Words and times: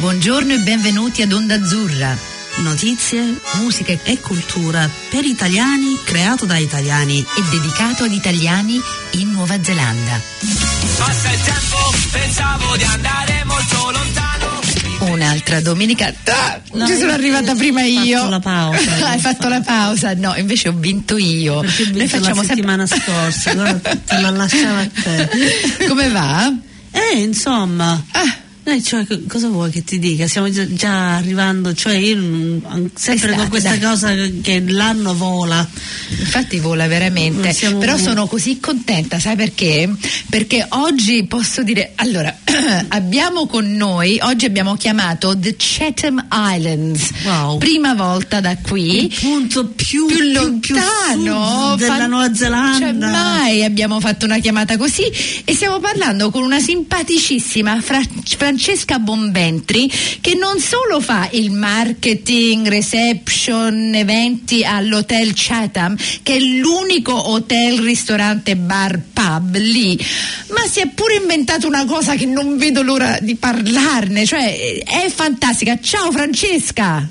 Buongiorno 0.00 0.54
e 0.54 0.58
benvenuti 0.58 1.22
ad 1.22 1.32
Onda 1.32 1.54
Azzurra. 1.56 2.16
Notizie, 2.62 3.38
musica 3.60 3.92
e 4.02 4.18
cultura 4.20 4.88
per 5.10 5.24
italiani, 5.24 5.98
creato 6.04 6.46
da 6.46 6.56
italiani 6.56 7.20
e 7.20 7.42
dedicato 7.50 8.04
ad 8.04 8.12
italiani 8.12 8.80
in 9.12 9.30
Nuova 9.30 9.62
Zelanda. 9.62 10.20
Passa 10.96 11.30
il 11.32 11.40
tempo, 11.42 11.76
pensavo 12.10 12.76
di 12.76 12.82
andare 12.84 13.44
molto 13.44 13.90
lontano. 13.90 15.12
Un'altra 15.12 15.60
domenica. 15.60 16.12
Ah, 16.24 16.60
No, 16.72 16.86
ci 16.86 16.96
sono 16.96 17.12
arrivata 17.12 17.54
prima 17.54 17.80
hai 17.84 18.02
io. 18.02 18.18
fatto 18.18 18.30
la 18.30 18.40
pausa. 18.40 19.08
Hai 19.10 19.18
fatto 19.20 19.48
la 19.48 19.60
pausa? 19.60 20.14
No, 20.14 20.34
invece 20.36 20.68
ho 20.68 20.72
vinto 20.74 21.16
io. 21.18 21.60
perché 21.60 21.82
ho 21.82 21.86
Noi 21.90 22.00
visto 22.00 22.16
la 22.16 22.22
facciamo 22.22 22.42
sempre- 22.42 22.56
settimana 22.56 22.86
scorsa, 22.88 23.50
allora 23.50 23.74
te 23.74 24.18
la 24.20 24.30
lasciavo 24.30 24.78
a 24.78 24.88
te. 25.02 25.86
Come 25.86 26.08
va? 26.08 26.52
Eh, 26.90 27.18
insomma. 27.20 28.02
Ah. 28.12 28.38
Eh, 28.62 28.82
cioè, 28.82 29.06
co- 29.06 29.18
cosa 29.26 29.48
vuoi 29.48 29.70
che 29.70 29.82
ti 29.82 29.98
dica? 29.98 30.28
Stiamo 30.28 30.50
già, 30.50 30.64
già 30.72 31.16
arrivando, 31.16 31.72
cioè 31.74 31.94
io 31.96 32.16
sempre 32.94 33.30
Estate, 33.30 33.34
con 33.36 33.48
questa 33.48 33.70
dai. 33.76 33.80
cosa 33.80 34.14
che 34.42 34.62
l'anno 34.66 35.14
vola. 35.14 35.66
Infatti 36.18 36.58
vola 36.58 36.86
veramente, 36.86 37.54
però 37.78 37.96
sono 37.96 38.26
così 38.26 38.60
contenta, 38.60 39.18
sai 39.18 39.34
perché? 39.36 39.88
Perché 40.28 40.66
oggi 40.70 41.24
posso 41.24 41.62
dire, 41.62 41.92
allora, 41.96 42.36
abbiamo 42.88 43.46
con 43.46 43.74
noi, 43.74 44.18
oggi 44.22 44.44
abbiamo 44.44 44.74
chiamato 44.76 45.36
The 45.36 45.54
Chatham 45.56 46.26
Islands, 46.30 47.10
Wow. 47.24 47.58
prima 47.58 47.94
volta 47.94 48.40
da 48.40 48.56
qui. 48.58 49.04
Il 49.06 49.14
punto 49.20 49.68
più, 49.68 50.06
più 50.06 50.16
più 50.60 50.74
lontano 50.74 51.70
sud 51.70 51.78
della 51.78 51.96
fan- 51.96 52.10
Nuova 52.10 52.34
Zelanda. 52.34 52.78
Cioè, 52.78 52.92
mai 52.92 53.64
abbiamo 53.64 54.00
fatto 54.00 54.26
una 54.26 54.38
chiamata 54.38 54.76
così 54.76 55.02
e 55.44 55.54
stiamo 55.54 55.80
parlando 55.80 56.30
con 56.30 56.42
una 56.42 56.60
simpaticissima 56.60 57.80
Fra- 57.80 58.02
Francesca 58.50 58.98
Bonventri 58.98 59.88
che 60.20 60.34
non 60.34 60.58
solo 60.58 61.00
fa 61.00 61.28
il 61.30 61.52
marketing, 61.52 62.66
reception, 62.66 63.94
eventi 63.94 64.64
all'hotel 64.64 65.30
Chatham 65.36 65.96
che 66.24 66.34
è 66.34 66.40
l'unico 66.40 67.30
hotel, 67.30 67.78
ristorante, 67.78 68.56
bar, 68.56 69.00
pub 69.12 69.56
lì 69.56 69.96
ma 70.48 70.66
si 70.68 70.80
è 70.80 70.88
pure 70.88 71.14
inventato 71.14 71.68
una 71.68 71.84
cosa 71.84 72.16
che 72.16 72.26
non 72.26 72.56
vedo 72.56 72.82
l'ora 72.82 73.18
di 73.20 73.36
parlarne 73.36 74.26
cioè 74.26 74.82
è 74.82 75.08
fantastica. 75.14 75.78
Ciao 75.80 76.10
Francesca 76.10 77.08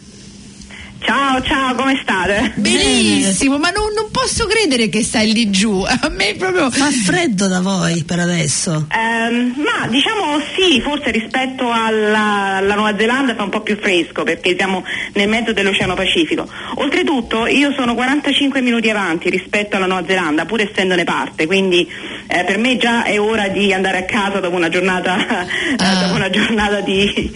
Ciao, 1.02 1.42
ciao, 1.42 1.75
come 1.75 1.97
state? 2.02 2.52
Benissimo, 2.55 3.58
ma 3.58 3.69
non, 3.72 3.94
non 3.95 4.11
posso 4.11 4.45
credere 4.45 4.89
che 4.89 5.03
stai 5.03 5.31
lì 5.33 5.50
giù. 5.50 5.81
A 5.88 6.09
me 6.09 6.36
proprio. 6.38 6.69
Fa 6.69 6.89
freddo 6.91 7.47
da 7.47 7.61
voi 7.61 8.03
per 8.03 8.19
adesso. 8.19 8.86
Ehm, 8.91 9.53
ma 9.58 9.88
diciamo 9.88 10.39
sì, 10.56 10.81
forse 10.81 11.09
rispetto 11.11 11.72
alla, 11.72 12.58
alla 12.58 12.75
Nuova 12.75 12.95
Zelanda 12.97 13.33
fa 13.36 13.44
un 13.44 13.50
po' 13.50 13.61
più 13.61 13.78
fresco 13.80 14.23
perché 14.23 14.56
siamo 14.58 14.83
nel 15.14 15.28
mezzo 15.30 15.53
dell'Oceano 15.53 15.95
Pacifico. 15.95 16.47
Oltretutto 16.75 17.47
io 17.47 17.72
sono 17.73 17.95
45 17.95 18.61
minuti 18.61 18.89
avanti 18.89 19.30
rispetto 19.30 19.78
alla 19.78 19.86
Nuova 19.88 20.06
Zelanda, 20.06 20.45
pur 20.45 20.61
essendone 20.61 21.06
parte, 21.06 21.45
quindi 21.47 21.88
eh, 22.28 22.44
per 22.44 22.58
me 22.58 22.78
già 22.78 23.03
è 23.03 23.19
ora 23.19 23.47
di 23.47 23.73
andare 23.73 24.00
a 24.00 24.03
casa 24.03 24.39
dopo 24.39 24.56
una 24.56 24.69
giornata, 24.69 25.47
Ah. 25.78 25.95
dopo 26.03 26.16
una 26.16 26.30
giornata 26.30 26.81
di, 26.81 27.31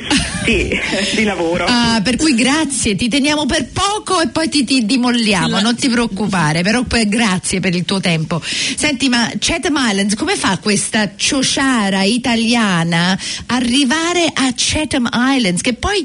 sì, 0.46 0.80
di 1.16 1.24
lavoro. 1.24 1.66
Ah, 1.68 2.02
per 2.04 2.18
cui 2.18 2.36
grazie, 2.36 2.96
ti 2.96 3.08
teniamo 3.08 3.46
per 3.54 3.70
poco 3.72 4.20
e 4.20 4.30
poi 4.30 4.50
ti, 4.50 4.64
ti 4.64 4.84
dimolliamo, 4.84 5.60
non 5.60 5.76
ti 5.76 5.88
preoccupare, 5.88 6.64
però 6.64 6.82
poi 6.82 7.08
grazie 7.08 7.60
per 7.60 7.76
il 7.76 7.86
tuo 7.86 8.00
tempo. 8.00 8.42
Senti, 8.44 9.10
ma 9.10 9.32
Chatham 9.38 9.76
Islands, 9.78 10.16
come 10.16 10.36
fa 10.36 10.58
questa 10.58 11.12
ciociara 11.16 12.02
italiana 12.02 13.16
arrivare 13.46 14.26
a 14.34 14.52
Chatham 14.56 15.08
Islands? 15.14 15.62
Che 15.62 15.74
poi, 15.74 16.04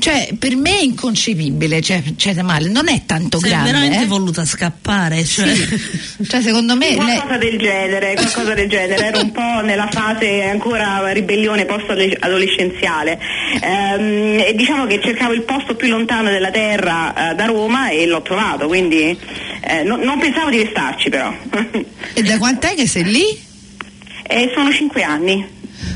cioè, 0.00 0.30
per 0.38 0.56
me 0.56 0.78
è 0.78 0.82
inconcepibile, 0.82 1.80
cioè, 1.80 2.02
Chatham 2.16 2.46
Islands 2.48 2.72
non 2.72 2.88
è 2.88 3.02
tanto 3.06 3.38
Sei 3.38 3.50
grande. 3.50 3.70
veramente 3.70 4.02
eh? 4.02 4.06
voluta 4.06 4.44
scappare. 4.44 5.22
Cioè. 5.24 5.54
Sì. 5.54 6.26
Cioè, 6.26 6.42
secondo 6.42 6.74
me. 6.76 6.88
lei- 6.88 6.96
Qualcosa 6.96 7.36
del 7.38 7.58
genere, 7.58 8.14
qualcosa 8.14 8.54
del 8.54 8.68
genere, 8.68 9.06
ero 9.06 9.20
un 9.20 9.30
po' 9.32 9.60
nella 9.62 9.88
fase 9.90 10.42
ancora 10.44 11.10
ribellione 11.12 11.64
post-adolescenziale 11.66 13.18
Ehm, 13.62 14.38
e 14.46 14.54
diciamo 14.54 14.86
che 14.86 15.00
cercavo 15.02 15.32
il 15.32 15.42
posto 15.42 15.74
più 15.74 15.88
lontano 15.88 16.30
della 16.30 16.50
terra 16.50 17.30
eh, 17.30 17.34
da 17.34 17.44
Roma 17.46 17.90
e 17.90 18.06
l'ho 18.06 18.22
trovato, 18.22 18.66
quindi 18.68 19.16
eh, 19.60 19.82
no- 19.82 19.96
non 19.96 20.18
pensavo 20.18 20.50
di 20.50 20.62
restarci 20.62 21.08
però. 21.10 21.32
E 22.14 22.22
da 22.22 22.38
quant'è 22.38 22.74
che 22.74 22.86
sei 22.86 23.04
lì? 23.04 23.48
e 24.22 24.52
sono 24.54 24.72
cinque 24.72 25.02
anni. 25.02 25.44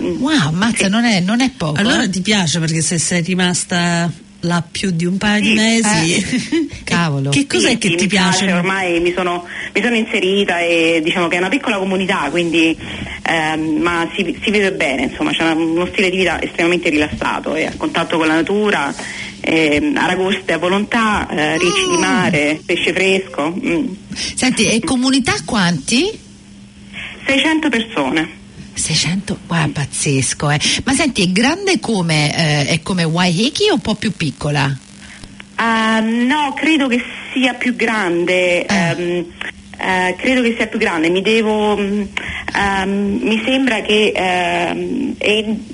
Mm. 0.03 0.21
Wow, 0.21 0.51
mazza, 0.53 0.89
non, 0.89 1.05
è, 1.05 1.21
non 1.21 1.41
è 1.41 1.51
poco. 1.51 1.79
Allora 1.79 2.03
eh? 2.03 2.11
ti 2.11 2.21
piace 2.21 2.59
perché 2.59 2.81
se 2.83 2.99
sei 2.99 3.23
rimasta 3.23 4.11
là 4.41 4.63
più 4.71 4.91
di 4.91 5.05
un 5.07 5.17
paio 5.19 5.41
di 5.41 5.53
mesi. 5.55 6.15
eh, 6.15 6.69
cavolo. 6.85 7.31
Che 7.31 7.47
cos'è 7.47 7.71
Sì, 7.71 7.79
che 7.79 7.89
sì, 7.91 7.95
ti 7.97 8.03
mi 8.03 8.09
piace? 8.09 8.53
Ormai 8.53 9.01
mi 9.01 9.13
sono, 9.17 9.45
mi 9.73 9.83
sono 9.83 9.95
inserita 9.95 10.61
e 10.61 11.01
diciamo 11.03 11.29
che 11.29 11.37
è 11.37 11.39
una 11.39 11.49
piccola 11.49 11.79
comunità, 11.79 12.29
quindi 12.31 12.77
ehm, 13.23 13.79
ma 13.81 14.09
si, 14.15 14.39
si 14.43 14.51
vive 14.51 14.73
bene, 14.73 15.05
insomma, 15.05 15.31
c'è 15.33 15.51
uno 15.51 15.87
stile 15.87 16.11
di 16.11 16.19
vita 16.19 16.41
estremamente 16.43 16.91
rilassato 16.91 17.55
e 17.55 17.67
a 17.67 17.73
contatto 17.77 18.19
con 18.19 18.27
la 18.27 18.35
natura, 18.35 18.95
ehm, 19.41 19.97
aragoste 19.97 20.53
a 20.53 20.59
volontà, 20.59 21.27
eh, 21.29 21.59
ricci 21.59 21.89
di 21.91 21.97
mare, 21.97 22.61
pesce 22.65 22.93
fresco. 22.93 23.55
mm. 23.59 23.87
Senti, 24.35 24.67
e 24.67 24.81
comunità 24.81 25.35
quanti? 25.45 26.21
600 27.27 27.69
persone. 27.71 28.43
600, 28.75 29.39
wow, 29.49 29.71
pazzesco, 29.71 30.51
eh. 30.51 30.61
Ma 30.85 30.93
senti, 30.93 31.23
è 31.23 31.29
grande 31.29 31.81
come, 31.81 32.35
eh, 32.37 32.67
è 32.67 32.81
come 32.83 33.05
Waiheke 33.05 33.71
o 33.71 33.75
un 33.75 33.81
po' 33.81 33.95
più 33.95 34.13
piccola? 34.13 34.77
Ah, 35.57 36.01
no, 36.01 36.53
credo 36.57 36.89
che 36.89 37.03
sia 37.33 37.55
più 37.55 37.77
grande. 37.77 38.65
Ah. 38.67 38.91
ehm, 38.91 39.25
eh, 39.79 40.17
credo 40.19 40.43
che 40.43 40.55
sia 40.57 40.67
più 40.67 40.79
grande. 40.79 41.09
Mi 41.11 41.23
devo. 41.23 41.77
mm, 41.77 42.03
ehm, 42.57 43.19
mi 43.23 43.43
sembra 43.45 43.81
che 43.83 44.13
ehm, 44.15 45.15
en- 45.19 45.65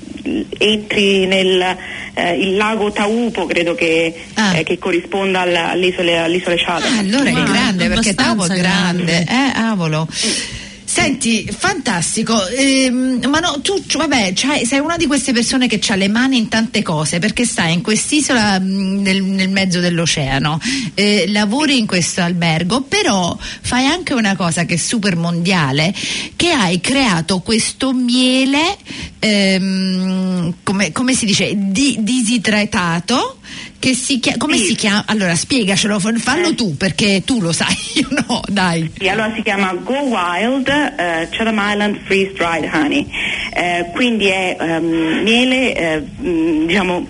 entri 0.57 1.25
nel 1.25 1.77
eh, 2.13 2.33
il 2.37 2.55
lago 2.55 2.91
Taupo, 2.91 3.45
credo 3.47 3.73
che, 3.73 4.13
Ah. 4.35 4.57
eh, 4.57 4.63
che 4.63 4.77
corrisponda 4.77 5.41
all'isola, 5.41 6.23
all'isola 6.23 6.55
Chatham. 6.57 6.93
Ah, 6.93 6.99
allora 6.99 7.29
è 7.29 7.43
grande, 7.43 7.87
perché 7.87 8.13
Tavo 8.13 8.45
è 8.45 8.47
grande. 8.55 9.23
grande. 9.25 9.25
Eh, 9.27 9.59
avolo. 9.59 10.07
Senti, 10.93 11.47
fantastico, 11.49 12.45
ehm, 12.47 13.25
ma 13.29 13.39
no, 13.39 13.61
tu 13.61 13.81
cioè, 13.87 14.05
vabbè, 14.05 14.33
c'hai- 14.35 14.65
sei 14.65 14.79
una 14.79 14.97
di 14.97 15.07
queste 15.07 15.31
persone 15.31 15.67
che 15.67 15.79
ha 15.87 15.95
le 15.95 16.09
mani 16.09 16.35
in 16.35 16.49
tante 16.49 16.81
cose 16.81 17.17
perché 17.17 17.45
stai 17.45 17.71
in 17.71 17.81
quest'isola 17.81 18.59
mh, 18.59 19.01
nel, 19.01 19.23
nel 19.23 19.47
mezzo 19.47 19.79
dell'oceano, 19.79 20.59
eh, 20.93 21.27
lavori 21.29 21.77
in 21.77 21.87
questo 21.87 22.21
albergo, 22.21 22.81
però 22.81 23.37
fai 23.39 23.85
anche 23.85 24.13
una 24.13 24.35
cosa 24.35 24.65
che 24.65 24.73
è 24.73 24.77
super 24.77 25.15
mondiale, 25.15 25.93
che 26.35 26.51
hai 26.51 26.81
creato 26.81 27.39
questo 27.39 27.93
miele, 27.93 28.75
ehm, 29.19 30.55
come, 30.61 30.91
come 30.91 31.13
si 31.13 31.25
dice, 31.25 31.53
di, 31.55 31.99
disidratato. 32.01 33.37
Che 33.81 33.95
si 33.95 34.19
chiama, 34.19 34.37
come 34.37 34.57
Sì. 34.57 34.65
si 34.65 34.75
chiama? 34.75 35.03
Allora 35.07 35.33
spiegacelo, 35.35 35.99
fa- 35.99 36.13
fallo 36.17 36.49
Eh. 36.49 36.53
tu 36.55 36.77
perché 36.77 37.23
tu 37.25 37.41
lo 37.41 37.51
sai, 37.51 37.75
io 37.95 38.07
no, 38.27 38.41
dai. 38.47 38.91
Sì, 38.95 39.07
allora 39.07 39.33
si 39.35 39.41
chiama 39.41 39.73
Go 39.73 40.01
Wild 40.03 40.67
eh, 40.67 41.27
Chatham 41.31 41.59
Island 41.59 41.99
Freeze 42.05 42.33
Dried 42.33 42.69
Honey, 42.71 43.07
Eh, 43.53 43.87
quindi 43.93 44.27
è 44.27 44.55
ehm, 44.59 45.21
miele 45.23 45.99
mh, 46.19 46.65
diciamo 46.67 47.07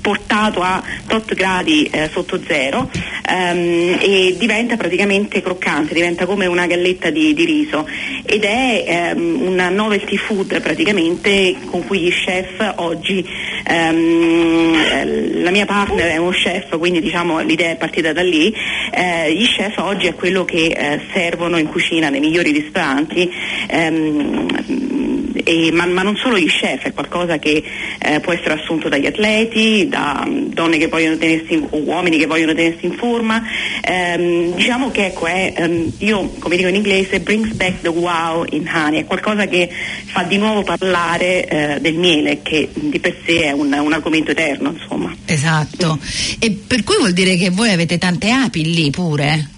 portato 0.00 0.62
a 0.62 0.82
tot 1.06 1.34
gradi 1.34 1.84
eh, 1.84 2.08
sotto 2.12 2.40
zero 2.46 2.90
ehm, 3.28 3.98
e 4.00 4.36
diventa 4.38 4.76
praticamente 4.76 5.42
croccante, 5.42 5.94
diventa 5.94 6.26
come 6.26 6.46
una 6.46 6.66
galletta 6.66 7.10
di, 7.10 7.34
di 7.34 7.44
riso. 7.44 7.88
Ed 8.24 8.44
è 8.44 8.84
ehm, 8.86 9.42
una 9.42 9.68
novelty 9.68 10.16
food 10.16 10.60
praticamente 10.60 11.56
con 11.66 11.86
cui 11.86 12.00
gli 12.00 12.10
chef 12.10 12.72
oggi 12.76 13.26
ehm, 13.66 14.74
eh, 14.74 15.40
la 15.42 15.50
mia 15.50 15.66
partner 15.66 16.12
è 16.12 16.16
uno 16.16 16.30
chef 16.30 16.78
quindi 16.78 17.00
diciamo 17.00 17.40
l'idea 17.40 17.70
è 17.70 17.76
partita 17.76 18.12
da 18.12 18.22
lì 18.22 18.54
eh, 18.92 19.34
gli 19.34 19.46
chef 19.46 19.78
oggi 19.78 20.06
è 20.06 20.14
quello 20.14 20.44
che 20.44 20.66
eh, 20.66 21.00
servono 21.12 21.58
in 21.58 21.66
cucina 21.66 22.08
nei 22.08 22.20
migliori 22.20 22.52
ristoranti 22.52 23.30
ehm, 23.68 25.21
e- 25.44 25.70
ma, 25.72 25.86
ma 25.86 26.02
non 26.02 26.16
solo 26.16 26.38
gli 26.38 26.48
chef, 26.48 26.82
è 26.82 26.92
qualcosa 26.92 27.38
che 27.38 27.62
eh, 27.98 28.20
può 28.20 28.32
essere 28.32 28.54
assunto 28.60 28.88
dagli 28.88 29.06
atleti, 29.06 29.88
da 29.88 30.24
mm, 30.26 30.52
donne 30.52 30.78
che 30.78 30.88
vogliono 30.88 31.16
tenersi 31.16 31.54
in- 31.54 31.66
o 31.70 31.78
uomini 31.78 32.18
che 32.18 32.26
vogliono 32.26 32.54
tenersi 32.54 32.86
in 32.86 32.94
forma. 32.94 33.42
Ehm, 33.82 34.54
diciamo 34.54 34.90
che 34.90 35.06
ecco, 35.06 35.26
è, 35.26 35.52
ehm, 35.56 35.92
io 35.98 36.32
come 36.38 36.56
dico 36.56 36.68
in 36.68 36.76
inglese, 36.76 37.20
brings 37.20 37.52
back 37.52 37.82
the 37.82 37.88
wow 37.88 38.44
in 38.50 38.68
honey, 38.72 39.00
è 39.00 39.04
qualcosa 39.04 39.46
che 39.46 39.68
fa 40.06 40.22
di 40.22 40.38
nuovo 40.38 40.62
parlare 40.62 41.46
eh, 41.46 41.80
del 41.80 41.94
miele, 41.94 42.40
che 42.42 42.68
di 42.72 42.98
per 42.98 43.16
sé 43.24 43.44
è 43.44 43.52
un, 43.52 43.72
un 43.72 43.92
argomento 43.92 44.30
eterno, 44.30 44.74
insomma. 44.78 45.14
Esatto. 45.26 45.98
E 46.38 46.50
per 46.66 46.84
cui 46.84 46.96
vuol 46.98 47.12
dire 47.12 47.36
che 47.36 47.50
voi 47.50 47.70
avete 47.70 47.98
tante 47.98 48.30
api 48.30 48.74
lì 48.74 48.90
pure? 48.90 49.48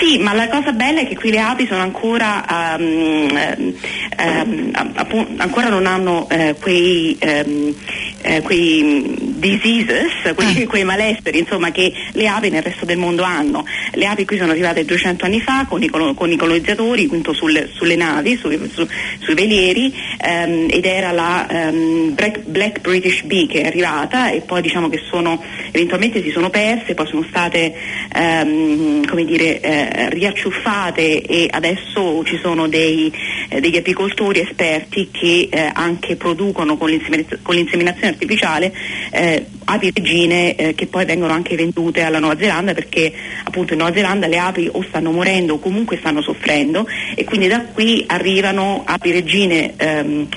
Sì, 0.00 0.18
ma 0.18 0.32
la 0.32 0.48
cosa 0.48 0.72
bella 0.72 1.00
è 1.00 1.08
che 1.08 1.16
qui 1.16 1.30
le 1.30 1.40
api 1.40 1.66
sono 1.66 1.82
ancora, 1.82 2.76
ehm, 2.76 3.74
ehm, 4.18 4.70
ancora 5.38 5.68
non 5.68 5.86
hanno 5.86 6.28
eh, 6.28 6.56
quei, 6.60 7.16
ehm, 7.18 7.74
eh, 8.22 8.42
quei 8.42 9.36
diseases, 9.38 10.34
quei, 10.34 10.62
Ah. 10.62 10.66
quei 10.68 10.84
malesseri 10.84 11.38
insomma, 11.38 11.70
che 11.70 11.92
le 12.12 12.26
api 12.28 12.50
nel 12.50 12.62
resto 12.62 12.84
del 12.84 12.98
mondo 12.98 13.22
hanno. 13.22 13.64
Le 13.92 14.06
api 14.06 14.24
qui 14.24 14.36
sono 14.38 14.50
arrivate 14.50 14.84
200 14.84 15.24
anni 15.24 15.40
fa 15.40 15.66
con 15.68 15.82
i, 15.82 15.88
con 15.88 16.30
i 16.30 16.36
colonizzatori 16.36 17.04
appunto 17.04 17.32
sulle, 17.32 17.96
navi, 17.96 18.36
sui, 18.36 18.58
su- 18.72 18.86
sui 19.18 19.34
velieri 19.34 19.92
ehm, 20.20 20.68
ed 20.70 20.84
era 20.84 21.12
la 21.12 21.46
ehm, 21.48 22.14
Black, 22.14 22.40
Black 22.44 22.80
British 22.80 23.22
Bee 23.22 23.46
che 23.46 23.62
è 23.62 23.66
arrivata 23.66 24.30
e 24.30 24.40
poi 24.40 24.62
diciamo 24.62 24.88
che 24.88 25.00
sono 25.10 25.42
eventualmente 25.70 26.22
si 26.22 26.30
sono 26.30 26.50
perse, 26.50 26.94
poi 26.94 27.06
sono 27.06 27.24
state 27.28 27.74
ehm, 28.14 29.06
come 29.06 29.24
dire, 29.24 29.60
eh, 29.60 30.10
riacciuffate 30.10 31.22
e 31.22 31.48
adesso 31.50 32.22
ci 32.24 32.38
sono 32.42 32.68
dei, 32.68 33.12
eh, 33.48 33.60
degli 33.60 33.76
apicoltori 33.76 34.40
esperti 34.40 35.08
che 35.10 35.48
eh, 35.50 35.70
anche 35.72 36.16
producono 36.16 36.76
con, 36.76 36.88
l'inseminaz- 36.88 37.38
con 37.42 37.54
l'inseminazione 37.54 38.08
artificiale 38.08 38.72
eh, 39.28 39.46
api 39.64 39.92
regine 39.94 40.54
eh, 40.54 40.74
che 40.74 40.86
poi 40.86 41.04
vengono 41.04 41.32
anche 41.32 41.54
vendute 41.54 42.02
alla 42.02 42.18
Nuova 42.18 42.38
Zelanda 42.38 42.72
perché 42.72 43.12
appunto 43.44 43.74
in 43.74 43.80
Nuova 43.80 43.94
Zelanda 43.94 44.26
le 44.26 44.38
api 44.38 44.68
o 44.72 44.82
stanno 44.82 45.10
morendo 45.10 45.54
o 45.54 45.58
comunque 45.58 45.98
stanno 45.98 46.22
soffrendo 46.22 46.86
e 47.14 47.24
quindi 47.24 47.48
da 47.48 47.60
qui 47.60 48.04
arrivano 48.06 48.82
api 48.86 49.12
regine 49.12 49.74
ehm, 49.76 50.28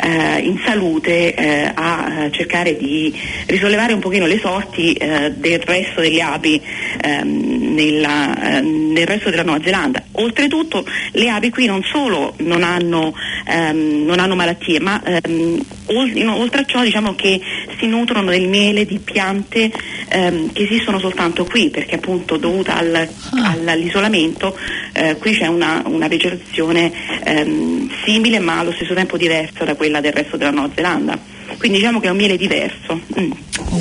eh, 0.00 0.38
in 0.38 0.60
salute 0.64 1.34
eh, 1.34 1.72
a 1.74 2.24
eh, 2.24 2.30
cercare 2.30 2.76
di 2.76 3.12
risollevare 3.46 3.92
un 3.92 4.00
pochino 4.00 4.26
le 4.26 4.38
sorti 4.38 4.92
eh, 4.92 5.32
del 5.32 5.60
resto 5.60 6.00
delle 6.00 6.22
api 6.22 6.60
ehm, 7.02 7.74
nella, 7.74 8.60
nel 8.60 9.06
resto 9.06 9.30
della 9.30 9.42
Nuova 9.42 9.62
Zelanda. 9.62 10.02
Oltretutto 10.12 10.84
le 11.12 11.28
api 11.28 11.50
qui 11.50 11.66
non 11.66 11.82
solo 11.82 12.34
non 12.38 12.62
hanno, 12.62 13.14
ehm, 13.46 14.04
non 14.04 14.18
hanno 14.18 14.34
malattie, 14.34 14.80
ma 14.80 15.00
ehm, 15.02 15.64
oltre 15.86 16.60
a 16.62 16.64
ciò 16.64 16.82
diciamo 16.82 17.14
che 17.14 17.40
si 17.78 17.86
nutrono 17.86 18.30
del 18.30 18.48
miele 18.48 18.84
di 18.84 18.98
piante 18.98 19.70
ehm, 20.08 20.52
che 20.52 20.62
esistono 20.64 20.98
soltanto 20.98 21.44
qui, 21.44 21.70
perché 21.70 21.96
appunto 21.96 22.36
dovuta 22.36 22.76
al- 22.76 23.08
al- 23.32 23.66
all'isolamento 23.68 24.56
eh, 24.92 25.16
qui 25.18 25.36
c'è 25.36 25.46
una, 25.46 25.82
una 25.86 26.08
vegetazione 26.08 26.92
ehm, 27.24 27.90
simile 28.04 28.38
ma 28.38 28.58
allo 28.58 28.72
stesso 28.72 28.94
tempo 28.94 29.16
diversa 29.16 29.64
da 29.64 29.74
quella 29.74 30.00
del 30.00 30.12
resto 30.12 30.36
della 30.36 30.50
Nuova 30.50 30.70
Zelanda. 30.74 31.34
Quindi 31.58 31.78
diciamo 31.78 32.00
che 32.00 32.06
è 32.08 32.10
un 32.10 32.16
miele 32.16 32.36
diverso. 32.36 33.00
Mm. 33.18 33.32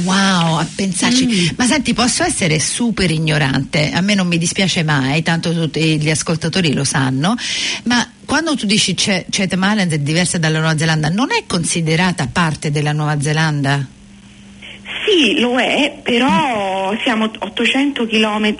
Wow, 0.03 0.57
a 0.57 0.67
pensarci. 0.75 1.53
Ma 1.57 1.65
senti, 1.65 1.93
posso 1.93 2.23
essere 2.23 2.59
super 2.59 3.09
ignorante, 3.11 3.91
a 3.91 4.01
me 4.01 4.13
non 4.13 4.27
mi 4.27 4.37
dispiace 4.37 4.83
mai, 4.83 5.21
tanto 5.21 5.53
tutti 5.53 5.99
gli 5.99 6.09
ascoltatori 6.09 6.73
lo 6.73 6.83
sanno, 6.83 7.35
ma 7.83 8.09
quando 8.25 8.55
tu 8.55 8.65
dici 8.65 8.93
Ch- 8.93 9.25
Chatham 9.29 9.63
Islands 9.63 9.93
è 9.93 9.99
diversa 9.99 10.37
dalla 10.37 10.59
Nuova 10.59 10.77
Zelanda, 10.77 11.09
non 11.09 11.27
è 11.31 11.43
considerata 11.45 12.27
parte 12.31 12.71
della 12.71 12.91
Nuova 12.91 13.19
Zelanda? 13.21 13.94
Sì, 15.05 15.39
lo 15.39 15.57
è, 15.59 15.99
però 16.01 16.95
siamo 17.03 17.25
800 17.37 18.07
km 18.07 18.55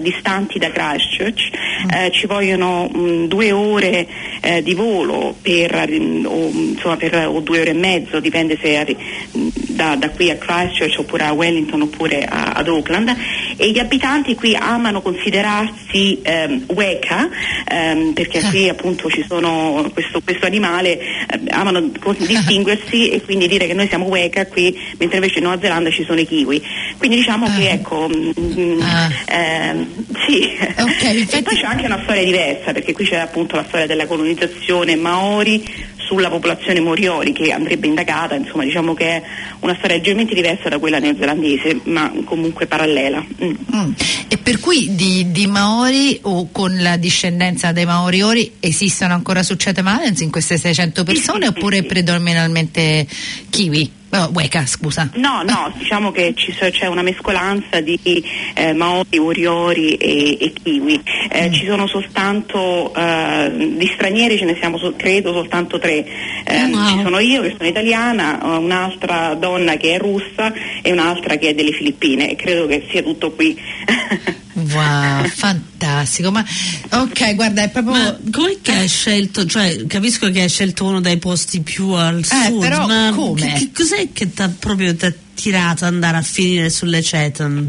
distanti 0.00 0.58
da 0.58 0.70
Christchurch, 0.70 1.50
eh, 1.94 2.10
ci 2.10 2.26
vogliono 2.26 2.88
mh, 2.88 3.26
due 3.26 3.52
ore 3.52 4.06
eh, 4.40 4.62
di 4.62 4.72
volo 4.74 5.34
per, 5.40 5.74
arri- 5.74 6.22
o, 6.24 6.48
insomma, 6.48 6.96
per- 6.96 7.26
o 7.28 7.40
due 7.40 7.60
ore 7.60 7.70
e 7.70 7.74
mezzo, 7.74 8.18
dipende 8.18 8.58
se 8.62 8.96
mh, 9.32 9.48
da, 9.68 9.94
da 9.96 10.08
qui 10.10 10.30
a 10.30 10.36
Christchurch 10.36 10.98
oppure 11.00 11.24
a 11.24 11.32
Wellington 11.32 11.82
oppure 11.82 12.24
a- 12.24 12.52
ad 12.52 12.68
Auckland 12.68 13.14
e 13.60 13.70
gli 13.72 13.78
abitanti 13.80 14.34
qui 14.36 14.54
amano 14.54 15.02
considerarsi 15.02 16.20
ehm, 16.22 16.64
Weka 16.68 17.28
ehm, 17.68 18.12
perché 18.12 18.40
qui 18.42 18.68
appunto 18.68 19.10
ci 19.10 19.24
sono 19.28 19.90
questo, 19.92 20.20
questo 20.22 20.46
animale, 20.46 20.98
eh, 20.98 21.40
amano 21.50 21.90
distinguersi 22.16 23.08
e 23.10 23.20
quindi 23.22 23.48
dire 23.48 23.66
che 23.66 23.74
noi 23.74 23.88
siamo 23.88 24.06
Weka 24.06 24.46
qui 24.46 24.78
mentre 24.98 25.16
invece 25.16 25.38
in 25.38 25.44
Nuova 25.44 25.60
Zelanda 25.60 25.90
ci 25.90 26.04
sono 26.04 26.20
i 26.20 26.26
kiwi. 26.26 26.62
Quindi 26.98 27.16
diciamo 27.16 27.46
Ah. 27.46 27.50
che 27.56 27.70
ecco, 27.70 28.08
mm, 28.08 28.30
mm, 28.38 28.80
Ah. 28.80 29.10
ehm, 29.26 29.86
sì. 30.26 30.48
Ok, 30.78 31.02
e 31.34 31.42
poi 31.42 31.56
c'è 31.56 31.66
anche 31.66 31.86
una 31.86 32.00
storia 32.04 32.24
diversa 32.24 32.72
perché 32.72 32.92
qui 32.92 33.04
c'è 33.04 33.16
appunto 33.16 33.56
la 33.56 33.64
storia 33.66 33.86
della 33.86 34.06
colonizzazione 34.06 34.94
Maori 34.96 35.64
sulla 36.08 36.30
popolazione 36.30 36.80
Moriori 36.80 37.32
che 37.32 37.52
andrebbe 37.52 37.86
indagata, 37.86 38.34
insomma 38.34 38.64
diciamo 38.64 38.94
che 38.94 39.04
è 39.04 39.22
una 39.60 39.74
storia 39.76 39.96
leggermente 39.96 40.34
diversa 40.34 40.70
da 40.70 40.78
quella 40.78 40.98
neozelandese 40.98 41.80
ma 41.84 42.10
comunque 42.24 42.66
parallela. 42.66 43.22
Mm. 43.44 43.54
Mm. 43.74 43.92
E 44.28 44.38
per 44.38 44.58
cui 44.58 44.94
di, 44.94 45.30
di 45.30 45.46
Maori 45.46 46.18
o 46.22 46.48
con 46.50 46.74
la 46.78 46.96
discendenza 46.96 47.72
dei 47.72 47.84
Maori 47.84 48.22
ori 48.22 48.52
esistono 48.58 49.12
ancora 49.12 49.42
su 49.42 49.54
Chatham 49.58 49.86
Islands 49.86 50.20
in 50.20 50.30
queste 50.30 50.56
600 50.56 51.04
persone 51.04 51.46
oppure 51.46 51.82
predominantemente 51.82 53.06
Kiwi? 53.50 53.97
Oh, 54.10 54.30
Weka, 54.32 54.64
scusa. 54.64 55.10
No, 55.16 55.42
no, 55.42 55.70
diciamo 55.76 56.10
che 56.12 56.32
ci 56.34 56.50
so- 56.52 56.70
c'è 56.70 56.86
una 56.86 57.02
mescolanza 57.02 57.80
di 57.80 57.98
eh, 58.54 58.72
Maori, 58.72 59.18
Oriori 59.18 59.94
e, 59.96 60.38
e 60.40 60.52
Kiwi. 60.62 61.02
Eh, 61.30 61.52
Ci 61.52 61.66
sono 61.66 61.86
soltanto 61.86 62.94
eh, 62.94 63.74
di 63.76 63.90
stranieri, 63.92 64.38
ce 64.38 64.46
ne 64.46 64.56
siamo 64.58 64.78
credo 64.96 65.32
soltanto 65.34 65.78
tre. 65.78 66.06
Eh, 66.44 66.64
Wow. 66.70 66.86
Ci 66.86 67.02
sono 67.02 67.18
io 67.18 67.42
che 67.42 67.54
sono 67.56 67.68
italiana, 67.68 68.38
un'altra 68.42 69.34
donna 69.34 69.76
che 69.76 69.94
è 69.94 69.98
russa 69.98 70.52
e 70.82 70.90
un'altra 70.92 71.36
che 71.36 71.50
è 71.50 71.54
delle 71.54 71.72
Filippine 71.72 72.30
e 72.30 72.36
credo 72.36 72.66
che 72.66 72.86
sia 72.90 73.02
tutto 73.02 73.30
qui. 73.32 73.56
Wow, 74.72 75.26
fantastico. 75.28 76.30
Ma 76.30 76.44
ok, 76.90 77.34
guarda, 77.34 77.62
è 77.62 77.68
proprio. 77.70 77.92
Ma 77.92 78.18
com'è 78.30 78.58
che 78.62 78.72
hai 78.72 78.88
scelto? 78.88 79.44
Cioè, 79.46 79.86
capisco 79.86 80.30
che 80.30 80.42
hai 80.42 80.48
scelto 80.48 80.84
uno 80.84 81.00
dei 81.00 81.18
posti 81.18 81.60
più 81.60 81.88
al 81.90 82.24
sud, 82.24 82.58
però 82.60 82.86
ma 82.86 83.12
come? 83.14 83.40
che- 83.40 83.52
che 83.58 83.70
cos'è 83.74 84.08
che 84.12 84.32
ti 84.32 84.42
ha 84.42 84.48
proprio 84.58 84.94
t'ha 84.94 85.12
tirato 85.34 85.84
ad 85.84 85.92
andare 85.92 86.16
a 86.18 86.22
finire 86.22 86.70
sulle 86.70 87.00
Chatham? 87.02 87.68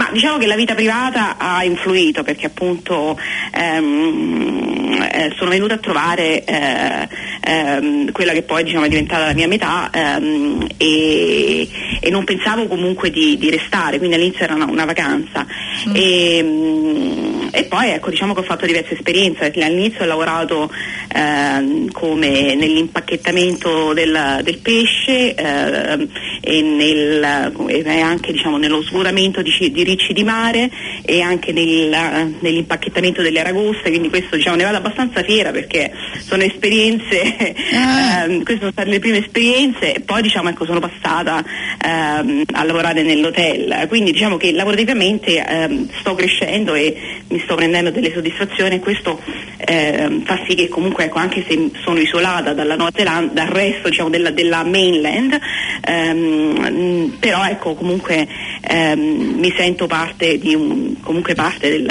Ma 0.00 0.08
diciamo 0.12 0.38
che 0.38 0.46
la 0.46 0.56
vita 0.56 0.74
privata 0.74 1.36
ha 1.36 1.62
influito 1.62 2.22
perché 2.22 2.46
appunto 2.46 3.18
ehm, 3.52 5.06
eh, 5.12 5.34
sono 5.36 5.50
venuta 5.50 5.74
a 5.74 5.76
trovare 5.76 6.42
eh, 6.42 7.08
ehm, 7.42 8.10
quella 8.10 8.32
che 8.32 8.40
poi 8.40 8.64
diciamo, 8.64 8.86
è 8.86 8.88
diventata 8.88 9.26
la 9.26 9.34
mia 9.34 9.46
metà 9.46 9.90
ehm, 9.92 10.66
e, 10.78 11.68
e 12.00 12.08
non 12.10 12.24
pensavo 12.24 12.66
comunque 12.66 13.10
di, 13.10 13.36
di 13.36 13.50
restare, 13.50 13.98
quindi 13.98 14.16
all'inizio 14.16 14.44
era 14.44 14.54
una, 14.54 14.64
una 14.64 14.86
vacanza. 14.86 15.46
E, 15.92 16.40
mm, 16.42 17.48
e 17.52 17.64
poi 17.64 17.90
ecco 17.90 18.10
diciamo 18.10 18.32
che 18.32 18.40
ho 18.40 18.44
fatto 18.44 18.64
diverse 18.64 18.94
esperienze, 18.94 19.52
all'inizio 19.54 20.04
ho 20.04 20.06
lavorato 20.06 20.72
ehm, 21.14 21.90
come 21.90 22.54
nell'impacchettamento 22.54 23.92
del, 23.92 24.40
del 24.42 24.58
pesce 24.58 25.34
ehm, 25.34 26.08
e, 26.40 26.62
nel, 26.62 27.52
e 27.66 28.00
anche 28.00 28.32
diciamo, 28.32 28.56
nello 28.56 28.82
svuotamento 28.82 29.42
di, 29.42 29.52
di 29.70 29.84
ricci 29.90 30.12
di 30.12 30.24
mare 30.24 30.70
e 31.04 31.20
anche 31.20 31.52
nel- 31.52 32.34
nell'impacchettamento 32.40 33.22
delle 33.22 33.40
aragoste, 33.40 33.90
quindi 33.90 34.08
questo 34.08 34.36
diciamo, 34.36 34.56
ne 34.56 34.64
vado 34.64 34.76
abbastanza 34.76 35.22
fiera 35.22 35.50
perché 35.50 35.90
sono 36.20 36.42
esperienze, 36.42 37.54
Ah. 37.74 38.24
ehm, 38.24 38.42
queste 38.42 38.58
sono 38.60 38.70
state 38.72 38.90
le 38.90 38.98
prime 38.98 39.18
esperienze 39.18 39.94
e 39.94 40.00
poi 40.00 40.22
diciamo, 40.22 40.48
ecco, 40.48 40.64
sono 40.64 40.80
passata 40.80 41.44
ehm, 41.84 42.42
a 42.52 42.64
lavorare 42.64 43.02
nell'hotel, 43.02 43.86
quindi 43.88 44.12
diciamo 44.12 44.36
che 44.36 44.52
lavorativamente 44.52 45.44
ehm, 45.44 45.88
sto 46.00 46.14
crescendo 46.14 46.74
e 46.74 46.96
mi 47.28 47.40
sto 47.44 47.54
prendendo 47.54 47.90
delle 47.90 48.12
soddisfazioni 48.12 48.76
e 48.76 48.80
questo 48.80 49.20
ehm, 49.58 50.24
fa 50.24 50.40
sì 50.46 50.54
che 50.54 50.68
comunque 50.68 51.04
ecco, 51.04 51.18
anche 51.18 51.44
se 51.48 51.70
sono 51.82 51.98
isolata 52.00 52.52
dalla 52.52 52.76
Nuova 52.76 52.90
Zelanda, 52.94 53.32
dal 53.32 53.48
resto 53.48 53.88
diciamo, 53.88 54.08
della, 54.10 54.30
della 54.30 54.64
mainland, 54.64 55.38
ehm, 55.82 57.16
però 57.18 57.44
ecco 57.44 57.74
comunque 57.74 58.26
ehm, 58.62 59.00
mi 59.38 59.52
sento 59.56 59.69
parte 59.86 60.38
di 60.38 60.54
un, 60.54 61.00
comunque 61.00 61.34
parte 61.34 61.68
del- 61.70 61.90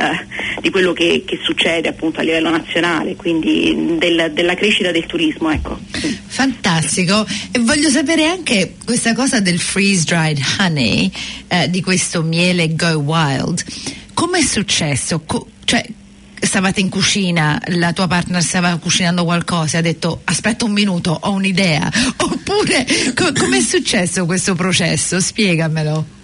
di 0.62 0.70
quello 0.70 0.94
che, 0.94 1.24
che 1.26 1.40
succede 1.44 1.90
appunto 1.90 2.20
a 2.20 2.24
livello 2.24 2.50
nazionale, 2.50 3.16
quindi 3.16 3.96
del- 3.98 4.32
della 4.34 4.56
crescita 4.56 4.92
del 4.92 5.06
turismo. 5.06 5.50
Ecco. 5.52 5.78
Fantastico. 6.28 7.26
E 7.52 7.60
voglio 7.60 7.90
sapere 7.90 8.26
anche 8.26 8.76
questa 8.86 9.14
cosa 9.14 9.40
del 9.40 9.60
freeze 9.60 10.04
dried 10.06 10.40
honey, 10.60 11.12
eh, 11.48 11.70
di 11.70 11.82
questo 11.82 12.22
miele 12.24 12.74
Go 12.76 12.98
Wild. 12.98 13.64
Come 14.14 14.40
è 14.40 14.44
successo? 14.44 15.22
Co- 15.26 15.48
cioè, 15.66 15.86
stavate 16.42 16.80
in 16.80 16.90
cucina, 16.90 17.62
la 17.68 17.92
tua 17.94 18.08
partner 18.08 18.42
stava 18.42 18.78
cucinando 18.78 19.24
qualcosa 19.26 19.76
e 19.78 19.80
ha 19.80 19.84
detto 19.84 20.22
aspetta 20.26 20.66
un 20.66 20.72
minuto, 20.72 21.18
ho 21.22 21.32
un'idea. 21.32 21.92
Oppure 22.18 22.86
co- 23.16 23.32
com'è 23.34 23.62
successo 23.62 24.26
questo 24.26 24.56
processo? 24.56 25.20
Spiegamelo. 25.20 26.18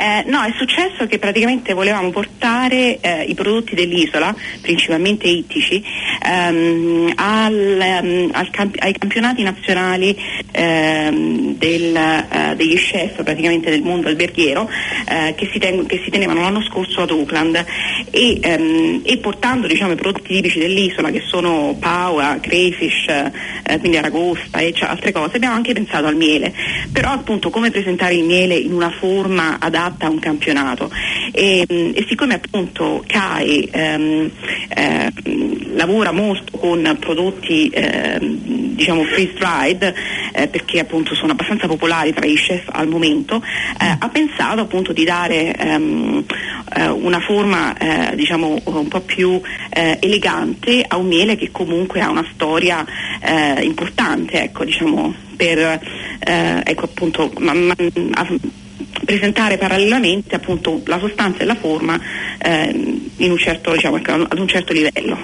Eh, 0.00 0.22
no, 0.28 0.44
è 0.44 0.52
successo 0.56 1.08
che 1.08 1.18
praticamente 1.18 1.74
volevamo 1.74 2.10
portare 2.10 3.00
eh, 3.00 3.24
i 3.24 3.34
prodotti 3.34 3.74
dell'isola, 3.74 4.32
principalmente 4.60 5.26
ittici, 5.26 5.82
ehm, 6.24 7.14
al, 7.16 7.80
ehm, 7.80 8.30
al 8.32 8.48
camp- 8.50 8.76
ai 8.78 8.92
campionati 8.92 9.42
nazionali 9.42 10.16
ehm, 10.52 11.56
del, 11.56 11.96
eh, 11.96 12.54
degli 12.54 12.76
chef 12.76 13.24
praticamente 13.24 13.70
del 13.70 13.82
mondo 13.82 14.06
alberghiero 14.06 14.70
eh, 15.08 15.34
che, 15.34 15.50
si 15.52 15.58
ten- 15.58 15.84
che 15.86 16.00
si 16.04 16.10
tenevano 16.10 16.42
l'anno 16.42 16.62
scorso 16.62 17.00
ad 17.00 17.10
Auckland. 17.10 17.64
E, 18.12 18.38
ehm, 18.40 19.00
e 19.04 19.18
portando 19.18 19.66
diciamo, 19.66 19.94
i 19.94 19.96
prodotti 19.96 20.22
tipici 20.32 20.60
dell'isola 20.60 21.10
che 21.10 21.22
sono 21.26 21.76
paua, 21.76 22.38
crayfish, 22.40 23.08
eh, 23.08 23.78
quindi 23.80 23.96
aragosta 23.96 24.60
e 24.60 24.72
altre 24.78 25.10
cose, 25.10 25.34
abbiamo 25.34 25.56
anche 25.56 25.72
pensato 25.72 26.06
al 26.06 26.14
miele, 26.14 26.54
però 26.92 27.10
appunto 27.10 27.50
come 27.50 27.72
presentare 27.72 28.14
il 28.14 28.22
miele 28.22 28.54
in 28.54 28.72
una 28.72 28.90
forma 28.90 29.56
adatta 29.58 29.86
a 29.98 30.10
un 30.10 30.18
campionato. 30.18 30.90
E, 31.32 31.64
e 31.68 32.06
siccome 32.08 32.34
appunto 32.34 33.04
CAI 33.06 33.68
ehm, 33.70 34.30
eh, 34.68 35.12
lavora 35.74 36.12
molto 36.12 36.58
con 36.58 36.96
prodotti 36.98 37.70
ehm, 37.72 38.68
diciamo 38.74 39.04
freeze 39.04 39.34
dried 39.34 39.94
eh, 40.32 40.48
perché 40.48 40.80
appunto 40.80 41.14
sono 41.14 41.32
abbastanza 41.32 41.66
popolari 41.66 42.12
tra 42.12 42.26
i 42.26 42.34
chef 42.34 42.68
al 42.70 42.88
momento, 42.88 43.42
eh, 43.80 43.96
ha 43.98 44.08
pensato 44.08 44.60
appunto 44.62 44.92
di 44.92 45.04
dare 45.04 45.54
ehm, 45.54 46.24
eh, 46.76 46.88
una 46.88 47.20
forma 47.20 47.76
eh, 47.76 48.16
diciamo 48.16 48.60
un 48.64 48.88
po' 48.88 49.00
più 49.00 49.40
eh, 49.70 49.98
elegante 50.00 50.84
a 50.86 50.96
un 50.96 51.06
miele 51.06 51.36
che 51.36 51.50
comunque 51.50 52.00
ha 52.00 52.10
una 52.10 52.26
storia 52.32 52.84
eh, 53.20 53.62
importante, 53.64 54.42
ecco, 54.42 54.64
diciamo, 54.64 55.14
per 55.36 55.80
ecco, 56.20 56.84
appunto, 56.84 57.32
ma, 57.38 57.52
ma, 57.52 57.74
presentare 59.08 59.56
parallelamente 59.56 60.34
appunto 60.34 60.82
la 60.84 60.98
sostanza 60.98 61.38
e 61.38 61.46
la 61.46 61.54
forma 61.54 61.98
in 62.44 63.30
un 63.30 63.38
certo, 63.38 63.72
diciamo, 63.72 63.96
ad 63.96 64.38
un 64.38 64.46
certo 64.46 64.74
livello. 64.74 65.16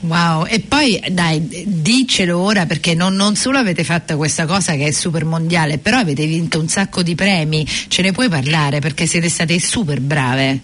Wow, 0.00 0.46
e 0.48 0.60
poi 0.60 1.00
dai, 1.10 1.46
dicelo 1.66 2.38
ora 2.38 2.64
perché 2.64 2.94
non, 2.94 3.14
non, 3.14 3.36
solo 3.36 3.58
avete 3.58 3.84
fatto 3.84 4.16
questa 4.16 4.46
cosa 4.46 4.74
che 4.74 4.86
è 4.86 4.90
super 4.90 5.26
mondiale, 5.26 5.76
però 5.76 5.98
avete 5.98 6.26
vinto 6.26 6.58
un 6.58 6.68
sacco 6.68 7.02
di 7.02 7.14
premi, 7.14 7.66
ce 7.66 8.00
ne 8.00 8.12
puoi 8.12 8.30
parlare 8.30 8.80
perché 8.80 9.06
siete 9.06 9.28
state 9.28 9.60
super 9.60 10.00
brave. 10.00 10.60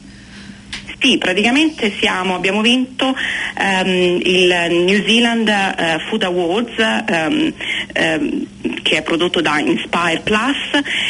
Sì, 1.01 1.17
praticamente 1.17 1.93
siamo, 1.97 2.35
abbiamo 2.35 2.61
vinto 2.61 3.07
um, 3.07 4.21
il 4.21 4.67
New 4.85 5.05
Zealand 5.07 5.47
uh, 5.47 6.09
Food 6.09 6.25
Awards 6.25 6.75
um, 6.77 7.55
um, 7.97 8.47
che 8.83 8.97
è 8.97 9.03
prodotto 9.03 9.41
da 9.41 9.61
Inspire 9.61 10.23
Plus 10.25 10.57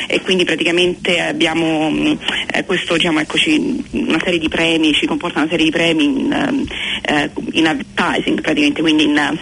e 0.06 0.20
quindi 0.20 0.44
praticamente 0.44 1.20
abbiamo 1.20 1.86
um, 1.86 2.18
questo, 2.66 2.94
diciamo, 2.94 3.20
eccoci, 3.20 3.82
una 3.92 4.20
serie 4.22 4.38
di 4.38 4.48
premi, 4.48 4.92
ci 4.92 5.06
comporta 5.06 5.38
una 5.38 5.48
serie 5.48 5.64
di 5.64 5.70
premi 5.70 6.04
in, 6.04 6.66
uh, 7.08 7.42
in 7.52 7.66
advertising 7.66 8.42
praticamente, 8.42 8.82
quindi 8.82 9.04
in 9.04 9.38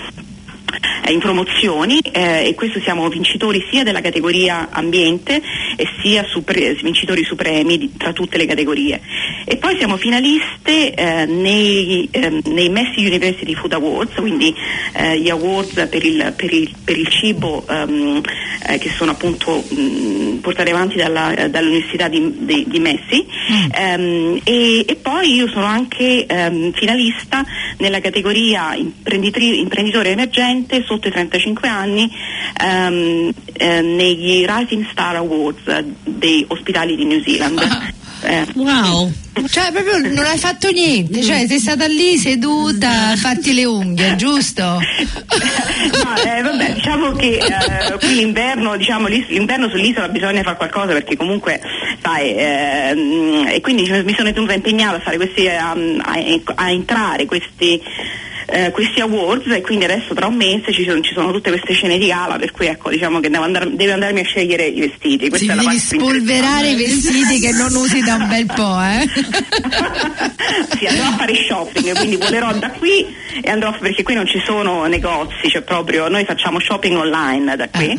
eh, 1.06 1.12
in 1.12 1.20
promozioni 1.20 2.00
eh, 2.00 2.48
e 2.48 2.54
questo 2.54 2.80
siamo 2.80 3.08
vincitori 3.08 3.64
sia 3.70 3.84
della 3.84 4.00
categoria 4.00 4.68
ambiente 4.70 5.40
e 5.76 5.86
sia 6.02 6.24
supre- 6.24 6.74
vincitori 6.74 7.22
supremi 7.22 7.78
di, 7.78 7.92
tra 7.96 8.12
tutte 8.12 8.36
le 8.36 8.46
categorie. 8.46 9.00
E 9.48 9.58
poi 9.58 9.76
siamo 9.76 9.96
finaliste 9.96 10.92
eh, 10.92 11.24
nei, 11.24 12.08
eh, 12.10 12.42
nei, 12.46 12.68
Messi 12.68 13.06
University 13.06 13.54
Food 13.54 13.74
Awards, 13.74 14.16
quindi 14.16 14.52
eh, 14.92 15.20
gli 15.20 15.30
awards 15.30 15.86
per 15.88 16.04
il, 16.04 16.32
per 16.34 16.52
il, 16.52 16.74
per 16.82 16.98
il 16.98 17.06
cibo 17.08 17.64
um, 17.68 18.20
che 18.20 18.90
sono 18.96 19.12
appunto 19.12 19.62
mh, 19.68 20.38
portati 20.40 20.70
avanti 20.70 20.96
dalla, 20.96 21.46
dall'Università 21.48 22.08
di, 22.08 22.38
di, 22.38 22.64
di 22.66 22.80
Messi 22.80 23.24
mm. 23.24 23.64
um, 23.78 24.40
e, 24.42 24.84
e, 24.84 24.96
poi 24.96 25.34
io 25.34 25.46
sono 25.48 25.64
anche 25.64 26.26
um, 26.28 26.72
finalista 26.72 27.44
nella 27.78 28.00
categoria 28.00 28.74
imprenditore 28.74 30.10
emergente 30.10 30.82
sotto 30.84 31.06
i 31.06 31.12
35 31.12 31.68
anni 31.68 32.10
um, 32.62 33.32
eh, 33.52 33.80
negli 33.80 34.44
Rising 34.44 34.88
Star 34.90 35.14
Awards 35.14 35.84
dei 36.02 36.44
ospitali 36.48 36.96
di 36.96 37.04
New 37.04 37.22
Zealand. 37.22 37.58
Ah. 37.60 38.04
Eh. 38.26 38.46
Wow! 38.54 39.12
Cioè, 39.48 39.70
proprio 39.70 39.98
non 39.98 40.24
hai 40.24 40.38
fatto 40.38 40.70
niente, 40.70 41.22
cioè 41.22 41.46
sei 41.46 41.58
stata 41.58 41.86
lì 41.86 42.16
seduta 42.16 43.10
a 43.10 43.16
farti 43.16 43.54
le 43.54 43.64
unghie, 43.64 44.16
giusto? 44.16 44.62
no, 44.80 46.16
eh, 46.24 46.42
vabbè, 46.42 46.72
diciamo 46.72 47.12
che 47.12 47.38
eh, 47.38 47.98
qui 47.98 48.14
l'inverno, 48.14 48.76
diciamo, 48.76 49.06
l'inverno 49.06 49.68
sull'isola 49.68 50.08
bisogna 50.08 50.42
fare 50.42 50.56
qualcosa 50.56 50.92
perché 50.92 51.16
comunque, 51.16 51.60
sai, 52.02 52.34
eh, 52.34 53.54
e 53.54 53.60
quindi 53.60 53.82
mi 53.82 54.14
sono 54.14 54.32
tenuta 54.32 54.54
impegnata 54.54 54.96
a 54.96 55.00
fare 55.00 55.16
questi, 55.16 55.46
a, 55.48 55.70
a, 55.70 56.14
a 56.54 56.70
entrare 56.70 57.26
questi 57.26 57.80
eh, 58.46 58.70
questi 58.70 59.00
awards 59.00 59.50
e 59.50 59.60
quindi 59.60 59.84
adesso 59.84 60.14
tra 60.14 60.26
un 60.26 60.36
mese 60.36 60.72
ci 60.72 60.84
sono, 60.84 61.00
ci 61.00 61.12
sono, 61.12 61.32
tutte 61.32 61.50
queste 61.50 61.72
scene 61.72 61.98
di 61.98 62.06
gala 62.06 62.36
per 62.36 62.52
cui 62.52 62.66
ecco 62.66 62.90
diciamo 62.90 63.18
che 63.20 63.28
devo, 63.28 63.44
andare, 63.44 63.74
devo 63.74 63.92
andarmi 63.92 64.20
a 64.20 64.24
scegliere 64.24 64.66
i 64.66 64.80
vestiti. 64.80 65.28
Questa 65.28 65.52
sì, 65.52 65.58
devi 65.58 65.78
spolverare 65.78 66.70
i 66.70 66.76
vestiti 66.76 67.40
che 67.40 67.52
non 67.52 67.74
usi 67.74 68.00
da 68.00 68.14
un 68.14 68.28
bel 68.28 68.46
po', 68.46 68.80
eh? 68.80 69.08
sì, 70.78 70.86
andrò 70.86 71.06
a 71.06 71.16
fare 71.16 71.34
shopping, 71.34 71.96
quindi 71.96 72.16
volerò 72.16 72.52
da 72.54 72.70
qui 72.70 73.04
e 73.42 73.50
andrò 73.50 73.76
perché 73.78 74.02
qui 74.02 74.14
non 74.14 74.26
ci 74.26 74.40
sono 74.44 74.84
negozi, 74.86 75.48
cioè 75.48 75.62
proprio 75.62 76.08
noi 76.08 76.24
facciamo 76.24 76.60
shopping 76.60 76.96
online 76.96 77.56
da 77.56 77.68
qui. 77.68 77.90
Eh. 77.90 77.98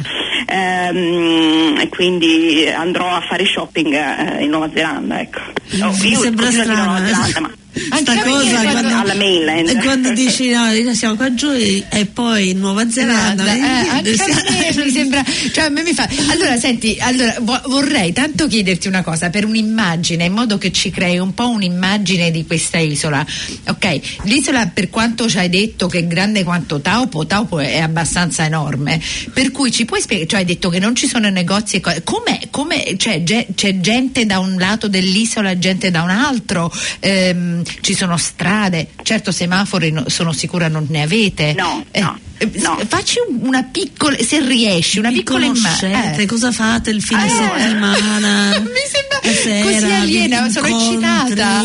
Ehm, 0.49 1.77
e 1.79 1.89
quindi 1.89 2.65
andrò 2.73 3.09
a 3.09 3.21
fare 3.21 3.45
shopping 3.45 3.93
eh, 3.93 4.43
in 4.43 4.49
Nuova 4.49 4.69
Zelanda, 4.73 5.19
ecco. 5.19 5.39
Oh, 5.81 5.93
io 6.03 6.19
sembra 6.19 6.49
strano, 6.49 6.97
eh. 6.97 7.07
Zelanda, 7.07 7.39
ma 7.41 7.51
sta 7.99 8.21
cosa 8.21 8.63
quando, 8.63 8.95
alla 8.95 9.13
mainland. 9.13 9.77
quando 9.83 10.13
dici 10.13 10.49
no 10.49 10.93
siamo 10.93 11.15
qua 11.15 11.33
giù 11.33 11.49
e 11.51 12.05
poi 12.11 12.49
in 12.49 12.59
Nuova 12.59 12.89
Zelanda 12.89 13.45
eh, 13.45 13.59
anche 13.59 14.11
a 14.11 14.73
me 14.75 14.83
mi 14.85 14.91
sembra 14.91 15.23
cioè 15.51 15.65
a 15.65 15.69
me 15.69 15.83
mi 15.83 15.93
fa 15.93 16.07
allora 16.29 16.57
senti 16.57 16.97
allora, 16.99 17.35
vorrei 17.65 18.13
tanto 18.13 18.47
chiederti 18.47 18.87
una 18.87 19.03
cosa 19.03 19.29
per 19.29 19.45
un'immagine 19.45 20.25
in 20.25 20.33
modo 20.33 20.57
che 20.57 20.71
ci 20.71 20.89
crei 20.89 21.17
un 21.19 21.33
po' 21.33 21.49
un'immagine 21.49 22.31
di 22.31 22.45
questa 22.45 22.77
isola 22.77 23.25
ok? 23.67 23.99
L'isola 24.23 24.67
per 24.67 24.89
quanto 24.89 25.29
ci 25.29 25.37
hai 25.37 25.49
detto 25.49 25.87
che 25.87 25.99
è 25.99 26.07
grande 26.07 26.43
quanto 26.43 26.79
Taupo 26.79 27.25
Taupo 27.25 27.59
è 27.59 27.79
abbastanza 27.79 28.45
enorme 28.45 28.99
per 29.33 29.51
cui 29.51 29.71
ci 29.71 29.85
puoi 29.85 30.01
spiegare 30.01 30.27
cioè 30.27 30.39
hai 30.39 30.45
detto 30.45 30.69
che 30.69 30.79
non 30.79 30.95
ci 30.95 31.07
sono 31.07 31.29
negozi 31.29 31.77
e 31.77 31.79
cose 31.79 32.03
com'è, 32.03 32.39
com'è 32.49 32.95
cioè, 32.97 33.23
c'è 33.23 33.79
gente 33.79 34.25
da 34.25 34.39
un 34.39 34.55
lato 34.57 34.87
dell'isola 34.87 35.57
gente 35.57 35.91
da 35.91 36.01
un 36.03 36.09
altro 36.09 36.71
ehm, 36.99 37.63
ci 37.81 37.93
sono 37.93 38.17
strade, 38.17 38.89
certo 39.03 39.31
semafori 39.31 39.91
no, 39.91 40.03
sono 40.07 40.31
sicura 40.31 40.67
non 40.67 40.85
ne 40.89 41.01
avete. 41.01 41.53
No, 41.53 41.83
eh, 41.91 42.01
no. 42.01 42.19
No. 42.61 42.79
Facci 42.87 43.17
una 43.41 43.63
piccola, 43.63 44.15
se 44.21 44.39
riesci, 44.45 44.99
una 44.99 45.11
piccola 45.11 45.45
immagine. 45.45 46.15
Eh. 46.17 46.25
Cosa 46.27 46.51
fate 46.51 46.91
il 46.91 47.01
fine 47.01 47.25
eh. 47.25 47.29
settimana? 47.29 48.59
Mi 48.61 48.67
sembra 48.85 49.41
sera, 49.41 49.71
così 49.71 49.91
aliena, 49.91 50.49
sono 50.49 50.67
eccitata. 50.67 51.63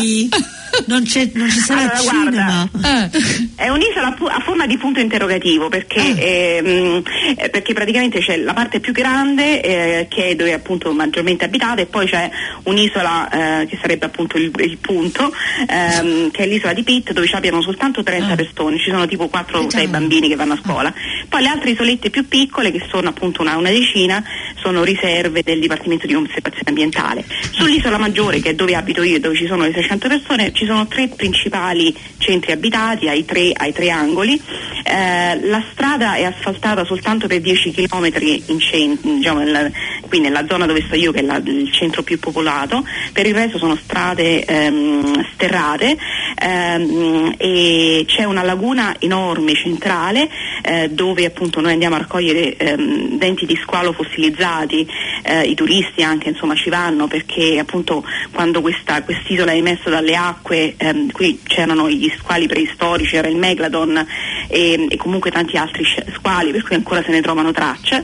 non, 0.87 1.03
c'è, 1.03 1.29
non 1.33 1.49
ci 1.49 1.59
sarà 1.59 1.93
allora, 1.93 1.97
cinema. 1.99 2.69
Guarda, 2.71 3.09
è 3.55 3.69
un'isola 3.69 4.15
a 4.17 4.39
forma 4.39 4.65
di 4.65 4.77
punto 4.77 4.99
interrogativo 4.99 5.69
perché, 5.69 6.01
ehm, 6.01 7.03
eh, 7.37 7.49
perché 7.49 7.73
praticamente 7.73 8.19
c'è 8.19 8.37
la 8.37 8.53
parte 8.53 8.79
più 8.79 8.93
grande 8.93 9.61
eh, 9.61 10.07
che 10.09 10.29
è 10.29 10.35
dove 10.35 10.51
è 10.51 10.53
appunto 10.53 10.91
maggiormente 10.91 11.45
abitata 11.45 11.81
e 11.81 11.85
poi 11.85 12.07
c'è 12.07 12.29
un'isola 12.63 13.61
eh, 13.61 13.65
che 13.67 13.77
sarebbe 13.79 14.05
appunto 14.05 14.37
il, 14.37 14.51
il 14.57 14.77
punto 14.77 15.31
ehm, 15.67 16.31
che 16.31 16.43
è 16.43 16.47
l'isola 16.47 16.73
di 16.73 16.83
Pitt 16.83 17.11
dove 17.11 17.27
ci 17.27 17.35
abbiano 17.35 17.61
soltanto 17.61 18.03
30 18.03 18.31
ah. 18.31 18.35
persone, 18.35 18.79
ci 18.79 18.89
sono 18.89 19.05
tipo 19.05 19.27
4 19.27 19.59
o 19.59 19.69
6 19.69 19.87
bambini 19.87 20.27
che 20.27 20.35
vanno 20.35 20.53
a 20.53 20.59
scuola. 20.63 20.89
Ah. 20.89 20.93
Poi 21.29 21.41
le 21.41 21.47
altre 21.47 21.71
isolette 21.71 22.09
più 22.09 22.27
piccole 22.27 22.71
che 22.71 22.85
sono 22.89 23.09
appunto 23.09 23.41
una, 23.41 23.57
una 23.57 23.69
decina 23.69 24.23
sono 24.61 24.83
riserve 24.83 25.43
del 25.43 25.59
Dipartimento 25.59 26.07
di 26.07 26.13
Conservazione 26.13 26.69
Ambientale. 26.69 27.25
Sull'isola 27.51 27.97
maggiore 27.97 28.39
che 28.39 28.51
è 28.51 28.53
dove 28.53 28.75
abito 28.75 29.03
io 29.03 29.17
e 29.17 29.19
dove 29.19 29.35
ci 29.35 29.45
sono 29.45 29.63
le 29.63 29.73
600 29.73 30.07
persone 30.07 30.51
ci 30.53 30.62
sono 30.65 30.87
tre 30.87 31.07
principali 31.09 31.95
centri 32.17 32.51
abitati 32.51 33.07
ai 33.07 33.25
tre, 33.25 33.51
ai 33.53 33.73
tre 33.73 33.89
angoli. 33.89 34.39
Eh, 34.83 35.39
la 35.47 35.63
strada 35.71 36.15
è 36.15 36.23
asfaltata 36.23 36.85
soltanto 36.85 37.27
per 37.27 37.39
10 37.41 37.71
km 37.71 38.11
cent- 38.59 39.01
diciamo 39.01 39.39
nella, 39.39 39.69
qui 40.07 40.19
nella 40.19 40.45
zona 40.47 40.65
dove 40.65 40.83
sto 40.85 40.95
io, 40.95 41.11
che 41.11 41.19
è 41.19 41.23
la, 41.23 41.37
il 41.37 41.71
centro 41.71 42.03
più 42.03 42.19
popolato, 42.19 42.85
per 43.11 43.25
il 43.25 43.33
resto 43.33 43.57
sono 43.57 43.75
strade 43.75 44.45
ehm, 44.45 45.25
sterrate 45.33 45.97
ehm, 46.39 47.35
e 47.37 48.03
c'è 48.07 48.23
una 48.23 48.43
laguna 48.43 48.95
enorme 48.99 49.53
centrale 49.55 50.29
eh, 50.61 50.89
dove 50.89 51.25
appunto 51.25 51.61
noi 51.61 51.73
andiamo 51.73 51.95
a 51.95 51.99
raccogliere 51.99 52.55
ehm, 52.55 53.17
denti 53.17 53.45
di 53.45 53.57
squalo 53.61 53.93
fossilizzati, 53.93 54.87
eh, 55.23 55.43
i 55.43 55.55
turisti 55.55 56.03
anche 56.03 56.29
insomma 56.29 56.55
ci 56.55 56.69
vanno 56.69 57.07
perché 57.07 57.57
appunto 57.59 58.03
quando 58.31 58.61
questa, 58.61 59.01
quest'isola 59.03 59.51
è 59.51 59.55
emessa 59.55 59.89
dalle 59.89 60.15
acque, 60.15 60.75
ehm, 60.77 61.11
qui 61.11 61.39
c'erano 61.43 61.89
gli 61.89 62.11
squali 62.17 62.47
preistorici, 62.47 63.15
era 63.15 63.27
il 63.27 63.37
Megalodon 63.37 64.05
e, 64.47 64.87
e, 64.89 64.97
comunque 64.97 65.31
tanti 65.31 65.57
altri 65.57 65.83
squali 66.13 66.51
per 66.51 66.63
cui 66.63 66.75
ancora 66.75 67.01
se 67.03 67.11
ne 67.11 67.21
trovano 67.21 67.51
tracce. 67.51 68.03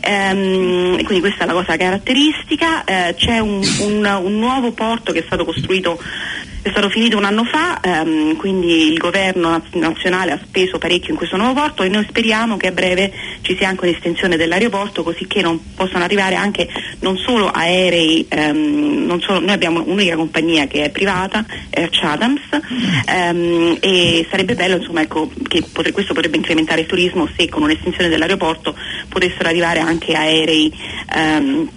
Ehm, 0.00 1.02
quindi 1.04 1.20
questa 1.20 1.44
è 1.44 1.46
la 1.46 1.52
cosa 1.52 1.76
caratteristica, 1.76 2.84
eh, 2.84 3.14
c'è 3.16 3.38
un, 3.38 3.60
un, 3.80 4.20
un 4.22 4.38
nuovo 4.38 4.72
porto 4.72 5.12
che 5.12 5.20
è 5.20 5.24
stato 5.26 5.44
costruito 5.44 5.98
è 6.66 6.70
stato 6.70 6.88
finito 6.88 7.16
un 7.16 7.24
anno 7.24 7.44
fa, 7.44 7.80
ehm, 7.80 8.34
quindi 8.34 8.90
il 8.90 8.98
governo 8.98 9.62
nazionale 9.74 10.32
ha 10.32 10.40
speso 10.42 10.78
parecchio 10.78 11.10
in 11.10 11.16
questo 11.16 11.36
nuovo 11.36 11.60
porto 11.60 11.84
e 11.84 11.88
noi 11.88 12.04
speriamo 12.08 12.56
che 12.56 12.66
a 12.66 12.72
breve 12.72 13.12
ci 13.42 13.56
sia 13.56 13.68
anche 13.68 13.84
un'estensione 13.84 14.36
dell'aeroporto 14.36 15.04
così 15.04 15.28
che 15.28 15.42
non 15.42 15.60
possano 15.76 16.02
arrivare 16.02 16.34
anche 16.34 16.68
non 17.00 17.18
solo 17.18 17.48
aerei, 17.50 18.26
ehm, 18.28 19.04
non 19.06 19.20
solo, 19.20 19.38
noi 19.38 19.52
abbiamo 19.52 19.80
un'unica 19.80 20.16
compagnia 20.16 20.66
che 20.66 20.82
è 20.82 20.90
privata, 20.90 21.46
Air 21.70 21.88
Chathams, 21.92 22.42
ehm, 23.06 23.76
e 23.78 24.26
sarebbe 24.28 24.56
bello 24.56 24.74
insomma, 24.74 25.02
ecco, 25.02 25.30
che 25.46 25.62
potre, 25.72 25.92
questo 25.92 26.14
potrebbe 26.14 26.36
incrementare 26.36 26.80
il 26.80 26.88
turismo 26.88 27.28
se 27.36 27.48
con 27.48 27.62
un'estensione 27.62 28.08
dell'aeroporto 28.08 28.74
potessero 29.08 29.48
arrivare 29.48 29.78
anche 29.78 30.14
aerei 30.14 30.72
ehm, 31.14 31.68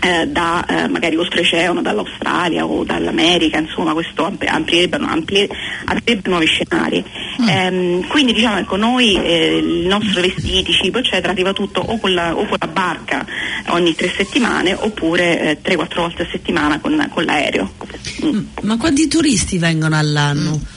eh, 0.00 0.26
da 0.26 0.64
eh, 0.66 0.88
magari 0.88 1.16
oltreoceano, 1.16 1.82
dall'Australia 1.82 2.66
o 2.66 2.84
dall'America, 2.84 3.58
insomma 3.58 3.92
questo 3.92 4.24
amplierebbe, 4.24 4.98
nuovi 6.24 6.46
scenari. 6.46 7.04
Mm. 7.42 7.48
Ehm, 7.48 8.06
quindi 8.08 8.32
diciamo 8.32 8.58
ecco 8.58 8.76
noi 8.76 9.16
eh, 9.16 9.56
il 9.56 9.86
nostro 9.86 10.20
vestiti, 10.20 10.72
cibo 10.72 10.98
eccetera 10.98 11.32
arriva 11.32 11.52
tutto 11.52 11.80
o 11.80 11.98
con 11.98 12.12
la, 12.12 12.36
o 12.36 12.46
con 12.46 12.56
la 12.58 12.68
barca 12.68 13.26
ogni 13.68 13.94
tre 13.94 14.12
settimane 14.14 14.74
oppure 14.74 15.58
3-4 15.62 15.64
eh, 15.64 15.76
volte 15.94 16.22
a 16.22 16.28
settimana 16.30 16.80
con, 16.80 17.08
con 17.12 17.24
l'aereo. 17.24 17.72
Mm. 18.24 18.40
Ma 18.62 18.76
quanti 18.76 19.08
turisti 19.08 19.58
vengono 19.58 19.96
all'anno? 19.96 20.56
Mm. 20.56 20.73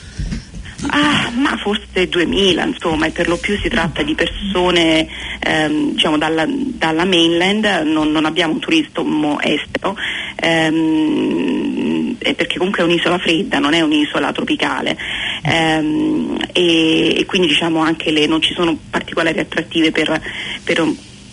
Ah, 0.86 1.32
ma 1.34 1.56
forse 1.56 2.08
2000, 2.08 2.64
insomma, 2.64 3.06
e 3.06 3.10
per 3.10 3.26
lo 3.26 3.36
più 3.36 3.58
si 3.58 3.68
tratta 3.68 4.02
di 4.02 4.14
persone 4.14 5.08
ehm, 5.40 5.92
diciamo 5.92 6.16
dalla, 6.16 6.46
dalla, 6.48 7.04
mainland, 7.04 7.64
non, 7.84 8.12
non, 8.12 8.24
abbiamo 8.24 8.52
un 8.52 8.60
turismo 8.60 9.40
estero, 9.40 9.96
ehm, 10.36 12.16
perché 12.18 12.58
comunque 12.58 12.82
è 12.82 12.86
un'isola 12.86 13.18
fredda, 13.18 13.58
non 13.58 13.74
è 13.74 13.80
un'isola 13.80 14.30
tropicale. 14.30 14.96
Ehm, 15.42 16.36
e, 16.52 17.18
e, 17.18 17.26
quindi 17.26 17.48
diciamo 17.48 17.80
anche 17.80 18.12
le, 18.12 18.26
non 18.26 18.40
ci 18.40 18.54
sono 18.54 18.78
particolari 18.88 19.40
attrattive 19.40 19.90
per, 19.90 20.20
per 20.62 20.80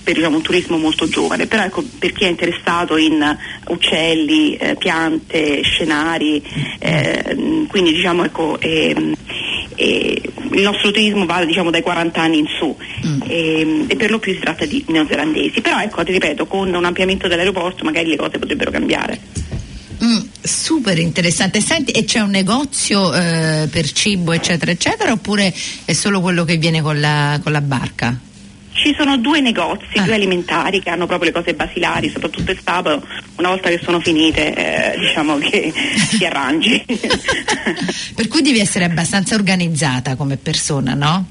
per 0.05 0.13
diciamo, 0.13 0.37
un 0.37 0.43
turismo 0.43 0.77
molto 0.77 1.09
giovane, 1.09 1.47
però 1.47 1.63
ecco, 1.63 1.83
per 1.97 2.13
chi 2.13 2.25
è 2.25 2.27
interessato 2.27 2.95
in 2.95 3.37
uccelli, 3.69 4.55
eh, 4.55 4.75
piante, 4.75 5.63
scenari, 5.63 6.41
eh, 6.77 7.65
quindi 7.67 7.91
diciamo, 7.91 8.23
ecco, 8.23 8.59
eh, 8.59 9.15
il 9.77 10.61
nostro 10.61 10.91
turismo 10.91 11.25
va 11.25 11.43
diciamo, 11.43 11.71
dai 11.71 11.81
40 11.81 12.21
anni 12.21 12.37
in 12.37 12.45
su 12.57 12.73
mm. 13.05 13.21
Ehm, 13.27 13.85
e, 13.87 13.95
per 13.95 14.11
lo 14.11 14.19
più 14.19 14.31
si 14.33 14.39
tratta 14.39 14.65
di 14.65 14.85
neozelandesi, 14.87 15.59
però 15.61 15.81
ecco, 15.81 16.03
ti 16.03 16.11
ripeto, 16.11 16.45
con 16.45 16.71
un 16.71 16.85
ampliamento 16.85 17.27
dell'aeroporto 17.27 17.83
magari 17.83 18.07
le 18.09 18.15
cose 18.15 18.37
potrebbero 18.37 18.69
cambiare. 18.69 19.19
Mm, 20.03 20.19
super 20.39 20.99
interessante. 20.99 21.61
Senti, 21.61 21.91
e 21.91 22.03
c'è 22.03 22.19
un 22.19 22.29
negozio 22.29 23.11
eh, 23.11 23.67
per 23.71 23.91
cibo, 23.91 24.33
eccetera, 24.33 24.69
eccetera, 24.69 25.11
oppure 25.11 25.51
è 25.83 25.93
solo 25.93 26.21
quello 26.21 26.43
che 26.43 26.57
viene 26.57 26.81
con 26.81 26.99
la, 26.99 27.39
con 27.41 27.51
la 27.51 27.61
barca? 27.61 28.15
Ci 28.75 28.93
sono 28.97 29.17
due 29.17 29.39
negozi, 29.39 29.97
ah. 29.97 30.03
due 30.03 30.15
alimentari 30.15 30.81
che 30.81 30.89
hanno 30.89 31.05
proprio 31.07 31.31
le 31.31 31.37
cose 31.37 31.53
basilari, 31.53 32.09
soprattutto 32.09 32.51
il 32.51 32.59
sabato, 32.61 33.07
una 33.37 33.47
volta 33.49 33.69
che 33.69 33.79
sono 33.81 34.01
finite 34.01 34.53
eh, 34.53 34.99
diciamo 34.99 35.37
che 35.37 35.71
si 36.11 36.25
arrangi. 36.25 36.83
per 38.15 38.27
cui 38.27 38.41
devi 38.41 38.59
essere 38.59 38.83
abbastanza 38.83 39.33
organizzata 39.33 40.15
come 40.15 40.35
persona, 40.35 40.93
no? 40.93 41.25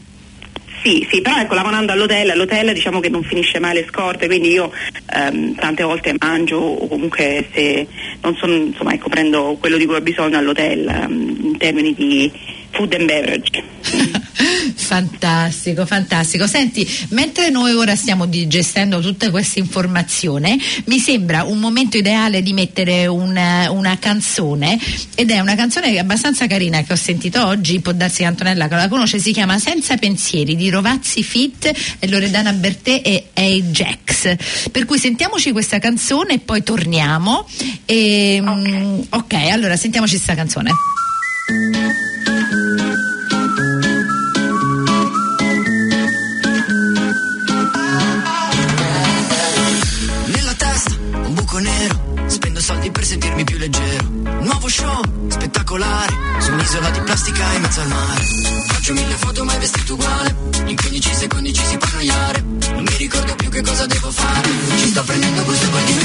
Sì, 0.83 1.07
sì, 1.11 1.23
però 1.23 1.39
ecco, 1.39 1.55
lavorando 1.55 1.93
all'hotel, 1.93 2.31
all'hotel 2.31 2.75
diciamo 2.75 3.01
che 3.01 3.09
non 3.09 3.23
finisce 3.23 3.59
mai 3.59 3.73
le 3.73 3.87
scorte, 3.91 4.27
quindi 4.27 4.51
io 4.51 4.71
ehm, 5.15 5.55
tante 5.55 5.83
volte 5.83 6.15
mangio 6.19 6.57
o 6.57 6.87
comunque 6.89 7.49
se 7.55 7.87
non 8.21 8.37
sono, 8.37 8.53
insomma, 8.55 8.93
ecco, 8.93 9.09
prendo 9.09 9.57
quello 9.59 9.79
di 9.79 9.87
cui 9.87 9.95
ho 9.95 10.01
bisogno 10.03 10.37
all'hotel 10.37 11.07
um, 11.09 11.39
in 11.43 11.57
termini 11.57 11.95
di 11.95 12.31
food 12.75 12.95
and 12.95 13.07
beverage. 13.07 13.63
fantastico, 14.75 15.87
fantastico. 15.87 16.47
Senti, 16.47 16.89
mentre 17.11 17.51
noi 17.51 17.73
ora 17.73 17.97
stiamo 17.97 18.27
digestendo 18.27 19.01
tutta 19.01 19.31
questa 19.31 19.59
informazione, 19.59 20.59
mi 20.87 20.99
sembra 20.99 21.45
un 21.45 21.59
momento 21.59 21.97
ideale 21.97 22.43
di 22.43 22.53
mettere 22.53 23.07
una, 23.07 23.71
una 23.71 23.99
canzone 23.99 24.79
ed 25.15 25.31
è 25.31 25.41
una 25.41 25.55
canzone 25.55 25.99
abbastanza 25.99 26.47
carina 26.47 26.83
che 26.83 26.93
ho 26.93 26.97
sentito 26.97 27.45
oggi, 27.47 27.81
può 27.81 27.93
darsi 27.93 28.19
che 28.19 28.25
Antonella 28.25 28.69
che 28.69 28.75
la 28.75 28.89
conosce, 28.89 29.19
si 29.19 29.33
chiama 29.33 29.59
Senza 29.59 29.97
pensieri 29.97 30.57
di 30.57 30.69
Rovazzi 30.69 31.23
Fit 31.23 31.73
e 31.99 32.09
Loredana 32.09 32.53
Bertè 32.53 33.01
e 33.03 33.27
Ajax. 33.35 34.71
Per 34.71 34.85
cui 34.85 34.99
sentiamoci 34.99 35.53
questa 35.53 35.79
canzone 35.79 36.35
e 36.35 36.39
poi 36.39 36.63
torniamo. 36.63 37.49
E, 37.85 38.43
okay. 38.43 38.73
Mm, 38.73 39.01
ok, 39.11 39.35
allora 39.51 39.77
sentiamoci 39.77 40.15
questa 40.15 40.35
canzone. 40.35 40.71
Plastica 57.15 57.53
in 57.53 57.61
mezzo 57.61 57.81
al 57.81 57.89
mare. 57.89 58.25
Faccio 58.67 58.93
mille 58.93 59.15
foto 59.15 59.45
mai 59.45 59.59
vestito 59.59 59.95
uguale. 59.95 60.35
In 60.67 60.75
15 60.75 61.15
secondi 61.15 61.53
ci 61.53 61.65
si 61.65 61.77
può 61.77 61.87
annoiare. 61.93 62.43
Non 62.43 62.83
mi 62.83 62.97
ricordo 62.97 63.35
più 63.37 63.49
che 63.51 63.63
cosa 63.63 63.87
devo 63.87 64.11
fare. 64.11 64.49
Ci 64.79 64.89
sto 64.89 65.03
prendendo 65.05 65.45
gusto 65.45 65.65
e 65.65 65.69
poi 65.69 65.85
dimenticare 65.85 66.04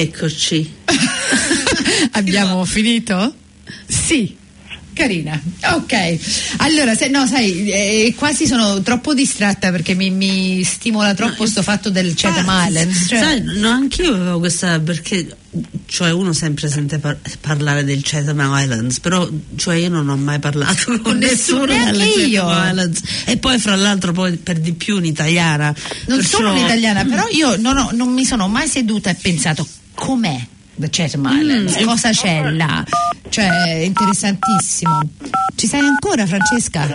Eccoci. 0.00 0.74
Abbiamo 2.12 2.64
finito? 2.64 3.34
Sì. 3.86 4.36
Carina, 4.92 5.40
ok. 5.74 6.18
Allora, 6.56 6.92
se, 6.96 7.06
no, 7.06 7.24
sai, 7.24 7.70
eh, 7.70 8.14
quasi 8.16 8.48
sono 8.48 8.82
troppo 8.82 9.14
distratta 9.14 9.70
perché 9.70 9.94
mi, 9.94 10.10
mi 10.10 10.64
stimola 10.64 11.14
troppo 11.14 11.36
questo 11.36 11.62
fatto 11.62 11.88
del 11.88 12.14
Chatham 12.16 12.48
Ah, 12.48 12.66
Islands. 12.66 13.06
Cioè, 13.08 13.18
Sai, 13.20 13.42
no, 13.58 13.68
anch'io 13.70 14.12
avevo 14.14 14.38
questa 14.40 14.80
perché 14.80 15.36
cioè 15.86 16.10
uno 16.10 16.32
sempre 16.32 16.68
sente 16.68 16.98
par- 16.98 17.16
parlare 17.40 17.84
del 17.84 18.00
Chatham 18.02 18.40
Islands, 18.52 18.98
però 18.98 19.28
cioè 19.54 19.76
io 19.76 19.88
non 19.88 20.08
ho 20.08 20.16
mai 20.16 20.40
parlato 20.40 20.98
con, 21.00 21.18
nessuno, 21.18 21.66
nessuno 21.66 21.90
delle. 21.92 22.30
Chatham 22.32 22.68
Islands. 22.70 23.00
E 23.26 23.36
poi 23.36 23.58
fra 23.60 23.76
l'altro 23.76 24.10
poi 24.10 24.36
per 24.36 24.58
di 24.58 24.72
più 24.72 24.96
un'italiana. 24.96 25.72
non 26.08 26.18
Perciò- 26.18 26.38
sono 26.38 26.54
un'italiana, 26.54 27.04
però 27.04 27.24
io 27.30 27.54
non, 27.56 27.76
ho- 27.76 27.90
non 27.92 28.12
mi 28.12 28.24
sono 28.24 28.48
mai 28.48 28.66
seduta 28.66 29.10
e 29.10 29.14
pensato 29.14 29.64
com'è 29.98 30.57
The 30.78 30.88
Chatham 30.90 31.28
Islands, 31.30 31.76
Mm. 31.80 31.84
cosa 31.86 32.10
c'è 32.10 32.50
là. 32.50 32.84
Cioè, 33.30 33.82
interessantissimo. 33.84 35.00
Ci 35.54 35.66
sei 35.66 35.80
ancora, 35.80 36.24
Francesca? 36.24 36.86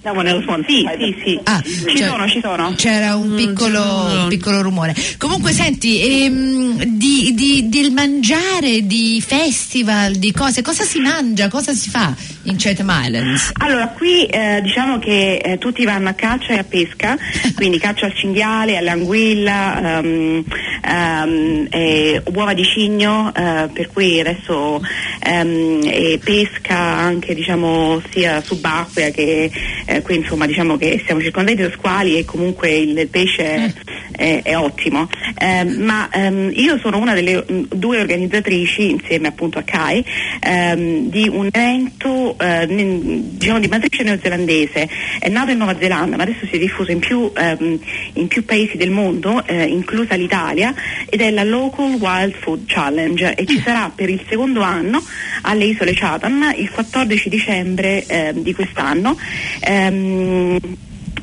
Siamo 0.00 0.22
nel 0.22 0.40
suono. 0.42 0.62
Sì, 0.66 0.86
sì, 0.98 1.16
sì. 1.24 1.40
Ah, 1.42 1.60
ci 1.62 1.96
cioè, 1.96 2.08
sono, 2.08 2.28
ci 2.28 2.40
sono. 2.40 2.72
C'era 2.76 3.16
un 3.16 3.30
Mm, 3.30 3.36
piccolo, 3.36 4.06
c'era- 4.08 4.26
piccolo 4.28 4.62
rumore. 4.62 4.94
Comunque, 5.18 5.52
senti, 5.52 6.22
ehm, 6.22 6.82
di, 6.84 7.34
di- 7.34 7.68
del 7.68 7.90
mangiare, 7.92 8.86
di 8.86 9.20
festival, 9.24 10.14
di 10.14 10.30
cose, 10.32 10.62
cosa 10.62 10.84
si 10.84 11.00
mangia, 11.00 11.48
cosa 11.48 11.74
si 11.74 11.90
fa 11.90 12.14
in 12.44 12.54
Chatham 12.56 12.88
Islands? 13.04 13.50
Allora, 13.54 13.88
qui 13.88 14.24
eh, 14.26 14.60
diciamo 14.62 14.98
che 15.00 15.36
eh, 15.36 15.58
tutti 15.58 15.84
vanno 15.84 16.08
a 16.10 16.12
caccia 16.14 16.52
e 16.54 16.58
a 16.58 16.64
pesca, 16.64 17.18
quindi 17.56 17.78
caccia 17.78 18.06
al 18.06 18.14
cinghiale, 18.14 18.76
all'anguilla, 18.78 19.98
ehm, 19.98 20.44
ehm, 20.82 21.66
e 21.70 22.22
uova 22.32 22.54
di 22.54 22.64
cigno, 22.64 23.15
eh, 23.34 23.68
per 23.72 23.88
cui 23.92 24.20
adesso 24.20 24.80
ehm, 25.22 26.18
pesca 26.22 26.76
anche 26.76 27.34
diciamo 27.34 28.00
sia 28.10 28.40
subacquea 28.40 29.10
che 29.10 29.50
eh, 29.86 30.02
qui 30.02 30.16
insomma 30.16 30.46
diciamo 30.46 30.76
che 30.76 31.02
siamo 31.04 31.20
circondati 31.20 31.56
da 31.56 31.70
squali 31.70 32.18
e 32.18 32.24
comunque 32.24 32.70
il 32.74 33.08
pesce 33.08 33.44
è, 33.54 33.72
è- 34.12 34.40
è 34.42 34.56
ottimo. 34.56 35.08
Ehm, 35.38 35.82
ma 35.82 36.08
ehm, 36.12 36.50
io 36.54 36.78
sono 36.78 36.98
una 36.98 37.14
delle 37.14 37.44
mh, 37.46 37.68
due 37.74 38.00
organizzatrici 38.00 38.90
insieme 38.90 39.28
appunto 39.28 39.58
a 39.58 39.62
CAI 39.62 40.04
ehm, 40.40 41.08
di 41.10 41.28
un 41.28 41.48
evento 41.52 42.36
eh, 42.38 42.66
diciamo 42.68 43.58
di 43.60 43.68
matrice 43.68 44.02
neozelandese, 44.02 44.88
è 45.18 45.28
nato 45.28 45.50
in 45.50 45.58
Nuova 45.58 45.76
Zelanda 45.78 46.16
ma 46.16 46.22
adesso 46.22 46.46
si 46.46 46.56
è 46.56 46.58
diffuso 46.58 46.90
in 46.90 46.98
più, 46.98 47.30
ehm, 47.36 47.78
in 48.14 48.28
più 48.28 48.44
paesi 48.44 48.76
del 48.76 48.90
mondo, 48.90 49.44
eh, 49.46 49.64
inclusa 49.64 50.14
l'Italia, 50.14 50.74
ed 51.08 51.20
è 51.20 51.30
la 51.30 51.44
Local 51.44 51.94
Wild 51.94 52.34
Food 52.40 52.64
Challenge 52.66 53.05
e 53.14 53.46
ci 53.46 53.60
sarà 53.64 53.90
per 53.94 54.08
il 54.10 54.20
secondo 54.28 54.60
anno 54.62 55.02
alle 55.42 55.64
isole 55.66 55.92
Chatham 55.94 56.52
il 56.56 56.70
14 56.70 57.28
dicembre 57.28 58.04
ehm, 58.06 58.42
di 58.42 58.54
quest'anno. 58.54 59.16
Ehm, 59.60 60.58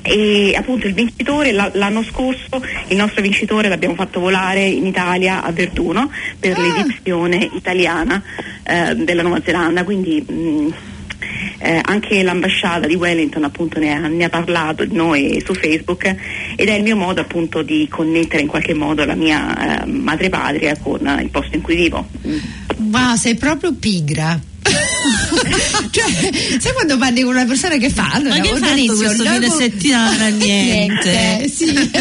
e 0.05 0.53
appunto 0.57 0.85
il 0.85 0.93
vincitore 0.93 1.53
la- 1.53 1.71
l'anno 1.75 2.03
scorso 2.03 2.61
il 2.89 2.97
nostro 2.97 3.21
vincitore 3.21 3.69
l'abbiamo 3.69 3.95
fatto 3.95 4.19
volare 4.19 4.61
in 4.65 4.85
Italia 4.85 5.41
a 5.43 5.51
Verduno 5.53 6.11
per 6.37 6.57
Ah. 6.57 6.61
l'edizione 6.61 7.49
italiana 7.53 8.21
eh, 8.63 8.95
della 8.95 9.21
Nuova 9.21 9.39
Zelanda 9.45 9.85
quindi 9.85 10.19
mh, 10.27 10.73
eh, 11.58 11.79
anche 11.84 12.21
l'ambasciata 12.23 12.88
di 12.88 12.95
Wellington 12.95 13.43
appunto 13.43 13.79
ne 13.79 13.93
ha, 13.93 14.08
ne 14.08 14.23
ha 14.23 14.29
parlato 14.29 14.86
di 14.86 14.95
noi 14.95 15.41
su 15.45 15.53
Facebook 15.53 16.15
ed 16.56 16.67
è 16.67 16.73
il 16.73 16.84
mio 16.84 16.95
modo 16.95 17.21
appunto 17.21 17.62
di 17.62 17.88
connettere 17.89 18.41
in 18.41 18.47
qualche 18.47 18.73
modo 18.73 19.06
la 19.06 19.15
mia 19.15 19.84
eh, 19.84 19.86
madrepatria 19.86 20.77
con 20.77 21.06
eh, 21.06 21.21
il 21.21 21.29
posto 21.29 21.56
in 21.56 21.62
cui 21.62 21.75
vivo. 21.75 22.08
Wow, 22.91 23.15
sei 23.15 23.36
proprio 23.36 23.73
pigra. 23.73 24.39
cioè, 25.91 26.32
sai 26.60 26.71
quando 26.73 26.97
parli 26.97 27.21
con 27.21 27.34
una 27.34 27.45
persona 27.45 27.76
che 27.78 27.89
fa? 27.89 28.10
Allora, 28.12 28.36
Ma 28.36 28.41
che 28.41 28.52
organizzo 28.52 28.95
questo 28.95 29.23
fine 29.23 29.49
settimana? 29.49 30.28
Niente. 30.30 31.52
sì. 31.54 31.73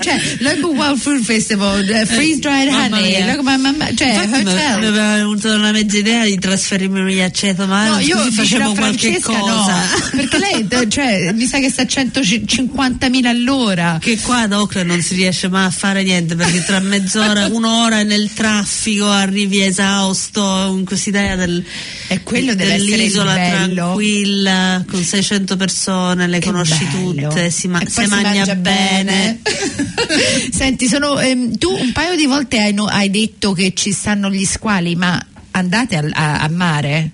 cioè, 0.00 0.20
Local 0.38 0.76
Wild 0.76 0.98
Food 0.98 1.22
Festival, 1.22 1.88
eh, 1.88 2.06
Freeze 2.06 2.38
Dried 2.40 2.68
Mamma 2.70 2.96
Honey, 2.98 3.10
mia. 3.16 3.26
local- 3.26 3.42
ma- 3.44 3.56
ma- 3.56 3.72
ma- 3.72 3.94
cioè, 3.94 4.08
Infatti 4.12 4.28
mi 4.30 4.42
mi 4.44 4.50
hotel. 4.50 4.72
aveva 4.72 5.14
venuto 5.14 5.54
una 5.54 5.72
mezza 5.72 5.96
idea 5.98 6.24
di 6.24 6.38
trasferirmi 6.38 7.22
a 7.22 7.30
Chatham 7.32 7.70
No, 7.70 7.98
io 8.00 8.18
facevo 8.30 8.72
qualche 8.74 8.98
Francesca 9.20 9.38
cosa. 9.38 9.76
no, 9.76 10.08
perché 10.16 10.38
lei 10.38 10.66
eh, 10.68 10.88
cioè, 10.88 11.32
mi 11.32 11.46
sa 11.46 11.58
che 11.58 11.70
sta 11.70 11.82
a 11.82 11.86
150.000 11.86 13.26
all'ora. 13.26 13.98
Che 14.00 14.18
qua 14.20 14.40
ad 14.40 14.52
Oakland 14.52 14.88
non 14.88 15.00
si 15.00 15.14
riesce 15.14 15.48
mai 15.48 15.66
a 15.66 15.70
fare 15.70 16.02
niente 16.02 16.34
perché 16.36 16.62
tra 16.64 16.80
mezz'ora, 16.80 17.46
un'ora 17.46 18.02
nel 18.02 18.30
traffico 18.32 19.08
arrivi 19.08 19.62
esausto, 19.62 20.74
in 20.76 20.84
quest'idea 20.84 21.36
del, 21.36 21.64
E 22.12 22.22
quello 22.22 22.54
deve 22.54 22.76
dell'isola 22.76 23.34
tranquilla 23.34 24.84
con 24.88 25.02
600 25.02 25.56
persone, 25.56 26.26
le 26.26 26.38
Che 26.38 26.46
conosci 26.50 26.84
bello. 26.84 27.28
tutte, 27.28 27.50
si, 27.50 27.68
ma- 27.68 27.80
si 27.86 27.92
poi 27.94 28.06
mangia, 28.06 28.54
bene. 28.54 29.40
Senti, 30.52 30.86
sono, 30.88 31.18
ehm, 31.18 31.56
tu 31.58 31.70
un 31.70 31.92
paio 31.92 32.16
di 32.16 32.26
volte 32.26 32.58
hai, 32.58 32.72
no- 32.72 32.84
hai 32.86 33.10
detto 33.10 33.52
che 33.52 33.72
ci 33.74 33.92
stanno 33.92 34.30
gli 34.30 34.44
squali, 34.44 34.94
ma 34.94 35.20
andate 35.52 35.96
al- 35.96 36.12
a, 36.14 36.40
a 36.40 36.48
mare? 36.48 37.10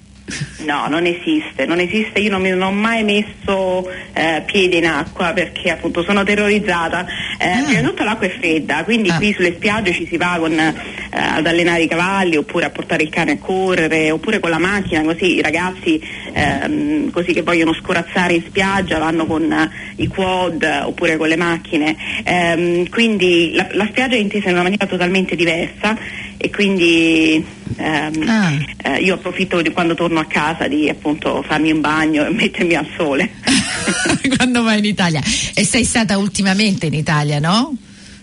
No, 0.64 0.87
non 0.88 1.07
esiste, 1.07 1.64
non 1.64 1.79
esiste, 1.81 2.19
io 2.19 2.31
non 2.31 2.43
mi 2.43 2.51
non 2.51 2.62
ho 2.62 2.71
mai 2.73 3.03
messo 3.03 3.88
eh, 4.12 4.43
piede 4.45 4.77
in 4.77 4.87
acqua 4.87 5.33
perché 5.33 5.71
appunto 5.71 6.03
sono 6.03 6.23
terrorizzata. 6.25 7.07
Eh, 7.38 7.62
Prima 7.64 7.81
di 7.81 7.87
tutto 7.87 8.05
l'acqua 8.05 8.27
è 8.27 8.31
fredda, 8.31 8.85
quindi 8.85 9.09
Ah. 9.09 9.17
qui 9.17 9.33
sulle 9.33 9.55
spiagge 9.55 9.93
ci 9.93 10.07
si 10.07 10.17
va 10.19 10.37
con, 10.38 10.53
eh, 10.59 10.75
ad 11.11 11.47
allenare 11.47 11.83
i 11.83 11.88
cavalli 11.88 12.37
oppure 12.37 12.67
a 12.67 12.71
portare 12.71 13.03
il 13.03 13.09
cane 13.09 13.33
a 13.33 13.38
correre 13.38 14.11
oppure 14.11 14.38
con 14.41 14.51
la 14.51 14.59
macchina, 14.59 15.03
così 15.03 15.37
i 15.37 15.41
ragazzi 15.41 16.01
ehm, 16.33 17.11
così 17.11 17.33
che 17.33 17.43
vogliono 17.43 17.73
scorazzare 17.73 18.35
in 18.35 18.43
spiaggia 18.47 18.99
vanno 18.99 19.25
con 19.27 19.51
eh, 19.51 19.71
i 19.97 20.07
quad 20.09 20.62
oppure 20.85 21.17
con 21.17 21.29
le 21.29 21.37
macchine. 21.37 21.97
Ehm, 22.25 22.88
quindi 22.91 23.53
la, 23.55 23.67
la 23.73 23.87
spiaggia 23.87 24.17
è 24.17 24.19
intesa 24.19 24.49
in 24.49 24.55
una 24.55 24.62
maniera 24.64 24.87
totalmente 24.87 25.35
diversa 25.37 25.97
e 26.37 26.51
quindi 26.51 27.45
ehm, 27.79 28.29
Ah. 28.29 28.53
eh, 28.97 29.01
io 29.03 29.14
approfitto 29.14 29.62
di 29.62 29.71
quando 29.71 29.95
torno 29.95 30.19
a 30.21 30.25
casa 30.27 30.67
di 30.69 30.88
appunto 30.88 31.43
farmi 31.47 31.71
un 31.71 31.81
bagno 31.81 32.27
e 32.27 32.31
mettermi 32.31 32.75
al 32.75 32.87
sole. 32.97 33.31
Quando 34.37 34.62
vai 34.62 34.79
in 34.79 34.85
Italia? 34.85 35.23
E 35.55 35.64
sei 35.64 35.85
stata 35.85 36.19
ultimamente 36.19 36.87
in 36.87 36.95
Italia, 36.95 37.38
no? 37.38 37.75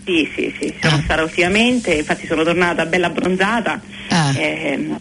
sì, 0.05 0.29
sì, 0.35 0.53
sì, 0.59 0.71
sono 0.81 0.97
Ah. 0.97 1.01
stata 1.03 1.23
ultimamente, 1.23 1.93
infatti 1.95 2.27
sono 2.27 2.43
tornata 2.43 2.85
bella 2.85 3.07
abbronzata. 3.07 3.81
Ah. 4.09 4.31
ehm, 4.37 4.97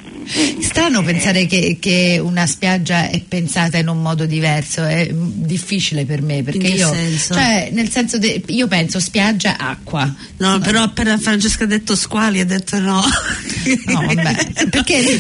Strano 0.61 1.01
eh, 1.01 1.05
pensare 1.05 1.47
che, 1.47 1.77
che 1.81 2.21
una 2.23 2.47
spiaggia 2.47 3.09
è 3.09 3.21
pensata 3.27 3.79
in 3.79 3.89
un 3.89 4.01
modo 4.01 4.27
diverso, 4.27 4.85
è 4.85 5.09
mm, 5.13 5.31
difficile 5.45 6.05
per 6.05 6.23
me 6.23 6.43
perché 6.43 6.67
io, 6.69 6.93
senso? 6.93 7.35
cioè, 7.35 7.71
nel 7.73 7.91
senso 7.91 8.19
de- 8.19 8.43
io 8.47 8.67
penso 8.67 9.01
spiaggia 9.01 9.57
acqua. 9.59 10.13
No, 10.39 10.59
però 10.59 10.83
appena 10.83 11.19
Francesca 11.19 11.65
ha 11.65 11.67
detto 11.67 11.95
squali 11.97 12.41
ha 12.41 12.47
detto 12.47 12.79
no. 12.79 13.03
No, 13.87 14.01
vabbè, 14.07 14.69
perché- 14.71 15.19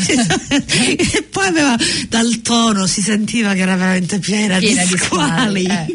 e 0.96 1.22
poi 1.30 1.46
aveva 1.46 1.76
dal 2.08 2.40
tono 2.42 2.86
si 2.86 3.02
sentiva 3.02 3.54
che 3.54 3.60
era 3.60 3.76
veramente 3.76 4.18
piena, 4.18 4.58
piena 4.58 4.82
di 4.84 4.88
di 4.88 4.96
squali. 4.96 5.64
squali. 5.64 5.86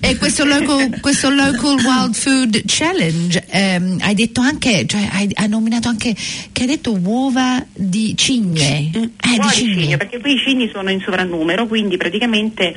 eh. 0.00 0.08
E 0.08 0.16
questo 0.16 0.44
local, 0.44 0.98
questo 1.00 1.30
local 1.30 1.76
Wild 1.82 2.14
Food 2.14 2.62
Challenge, 2.66 3.44
ehm, 3.48 3.98
hai 4.00 4.14
detto 4.14 4.40
anche, 4.40 4.84
cioè 4.86 5.08
hai, 5.10 5.28
hai 5.34 5.48
nominato 5.48 5.88
anche, 5.88 6.14
che 6.52 6.62
hai 6.62 6.68
detto 6.68 6.92
uova 6.94 7.64
di 7.72 8.14
cigne. 8.52 8.90
Eh, 8.94 9.38
di 9.38 9.48
cigne. 9.50 9.82
cigno, 9.82 9.96
perché 9.96 10.18
qui 10.20 10.34
i 10.34 10.38
cigni 10.38 10.70
sono 10.72 10.90
in 10.90 11.00
sovrannumero, 11.00 11.66
quindi 11.66 11.96
praticamente 11.96 12.74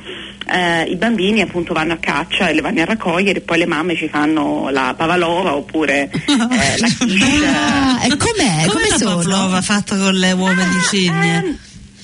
eh, 0.50 0.84
i 0.84 0.96
bambini 0.96 1.42
appunto 1.42 1.74
vanno 1.74 1.94
a 1.94 1.98
caccia 1.98 2.48
e 2.50 2.54
le 2.54 2.62
vanno 2.62 2.82
a 2.82 2.86
raccogliere 2.86 3.40
e 3.40 3.42
poi 3.42 3.58
le 3.60 3.66
mamme 3.66 3.96
ci 3.96 4.08
fanno 4.08 4.70
la 4.70 4.94
pavalova 4.98 5.56
oppure 5.56 6.10
eh, 6.12 6.78
la 6.80 6.88
quiche. 6.98 7.46
Ah, 7.46 8.06
e 8.06 8.18
com'è? 8.18 8.66
Com'è 8.66 8.68
Come 8.68 8.88
la 8.90 8.98
sono? 8.98 9.16
pavlova 9.18 9.62
fatta 9.62 9.98
con 9.98 10.14
le 10.14 10.32
uova 10.32 10.54
di 10.64 10.80
cigne? 10.90 11.38
Ehm, 11.44 11.58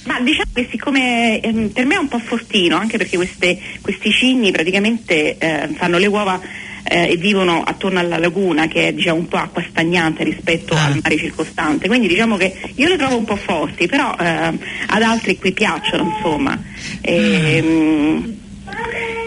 ma 0.05 0.19
diciamo 0.19 0.49
che 0.53 0.67
siccome 0.69 1.39
ehm, 1.39 1.69
per 1.69 1.85
me 1.85 1.95
è 1.95 1.97
un 1.97 2.09
po' 2.09 2.19
fortino, 2.19 2.75
anche 2.75 2.97
perché 2.97 3.15
queste- 3.15 3.57
questi 3.81 4.11
cigni 4.11 4.51
praticamente 4.51 5.37
eh, 5.37 5.69
fanno 5.77 5.97
le 5.97 6.07
uova 6.07 6.39
eh, 6.83 7.11
e 7.11 7.15
vivono 7.17 7.63
attorno 7.63 7.99
alla 7.99 8.17
laguna 8.17 8.67
che 8.67 8.89
è 8.89 8.93
diciamo, 8.93 9.19
un 9.19 9.27
po' 9.27 9.37
acqua 9.37 9.63
stagnante 9.69 10.23
rispetto 10.23 10.73
Ah. 10.75 10.85
al 10.85 10.99
mare 11.01 11.17
circostante, 11.17 11.87
quindi 11.87 12.07
diciamo 12.07 12.37
che 12.37 12.53
io 12.75 12.87
le 12.87 12.97
trovo 12.97 13.17
un 13.17 13.25
po' 13.25 13.35
forti, 13.35 13.87
però 13.87 14.15
ehm, 14.19 14.59
ad 14.87 15.01
altri 15.01 15.37
qui 15.37 15.51
piacciono 15.53 16.13
insomma. 16.15 16.61
Ehm, 17.01 18.41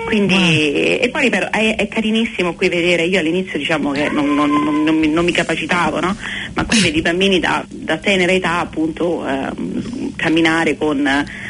quindi, 0.07 0.99
e 0.99 1.09
poi 1.11 1.23
ripeto, 1.23 1.51
è, 1.51 1.75
è 1.77 1.89
carinissimo 1.89 2.55
qui 2.55 2.69
vedere, 2.69 3.05
io 3.05 3.19
all'inizio 3.19 3.59
diciamo 3.59 3.91
che 3.91 4.09
non, 4.09 4.35
non- 4.35 4.51
non- 4.51 4.85
non 4.85 4.97
mi, 4.97 5.09
non 5.09 5.25
mi 5.25 5.33
capacitavo, 5.33 5.99
no? 6.01 6.17
ma 6.55 6.65
qui 6.65 6.79
vedi 6.81 6.99
i 6.99 7.03
bambini 7.03 7.41
da, 7.41 7.65
da 7.69 7.97
tenera 7.97 8.31
età 8.33 8.61
appunto 8.61 9.27
ehm, 9.27 10.06
camminare 10.17 10.77
con 10.77 11.07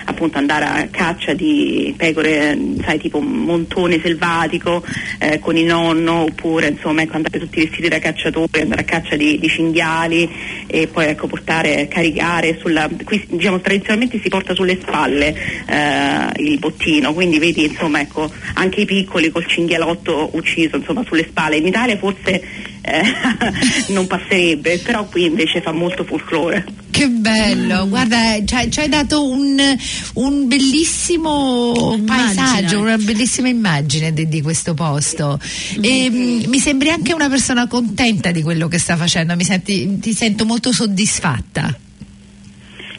appunto 0.09 0.39
andare 0.39 0.65
a 0.65 0.89
caccia 0.91 1.33
di 1.33 1.95
pecore, 1.97 2.59
sai, 2.85 2.99
tipo 2.99 3.21
montone 3.21 4.01
selvatico 4.01 4.85
eh, 5.19 5.39
con 5.39 5.57
il 5.57 5.65
nonno, 5.65 6.23
oppure 6.23 6.69
insomma 6.69 7.03
ecco, 7.03 7.17
andare 7.17 7.39
tutti 7.39 7.61
vestiti 7.61 7.89
da 7.89 7.99
cacciatori, 7.99 8.61
andare 8.61 8.83
a 8.83 8.85
caccia 8.85 9.17
di, 9.17 9.39
di 9.39 9.49
cinghiali 9.49 10.29
e 10.67 10.87
poi 10.87 11.07
ecco, 11.07 11.27
portare, 11.27 11.89
caricare 11.89 12.59
sulla, 12.61 12.89
qui 13.05 13.25
diciamo 13.29 13.61
tradizionalmente 13.61 14.21
si 14.21 14.29
porta 14.29 14.55
sulle 14.55 14.79
spalle 14.81 15.35
eh, 15.67 16.43
il 16.43 16.59
bottino, 16.59 17.13
quindi 17.13 17.39
vedi 17.39 17.65
insomma 17.65 18.01
ecco 18.01 18.31
anche 18.55 18.83
i 18.83 18.85
piccoli 18.85 19.31
col 19.31 19.47
cinghialotto 19.47 20.31
ucciso 20.35 20.77
insomma 20.77 21.05
sulle 21.05 21.27
spalle. 21.27 21.57
In 21.57 21.67
Italia 21.67 21.97
forse 21.97 22.43
eh, 22.87 23.03
non 23.93 24.07
passerebbe, 24.07 24.79
però 24.79 25.07
qui 25.07 25.25
invece 25.25 25.61
fa 25.61 25.73
molto 25.73 26.05
folklore. 26.05 26.65
Che 26.89 27.09
bello, 27.09 27.89
guarda, 27.89 28.39
ci 28.45 28.79
hai 28.81 28.89
dato 28.89 29.29
un, 29.29 29.61
un 30.15 30.49
bellissimo 30.49 31.95
Immagine. 31.95 32.05
paesaggio, 32.07 32.81
una 32.81 32.97
bellissima 32.97 33.49
immagine 33.49 34.13
di, 34.13 34.29
di 34.29 34.41
questo 34.41 34.73
posto. 34.75 35.39
E, 35.81 36.09
mm, 36.09 36.45
mi 36.47 36.59
sembri 36.59 36.91
anche 36.91 37.13
una 37.13 37.29
persona 37.29 37.67
contenta 37.67 38.31
di 38.31 38.43
quello 38.43 38.69
che 38.69 38.79
sta 38.79 38.97
facendo, 38.97 39.35
mi 39.35 39.45
senti, 39.45 39.99
ti 39.99 40.15
sento 40.15 40.47
molto 40.47 40.73
soddisfatta. 40.73 41.77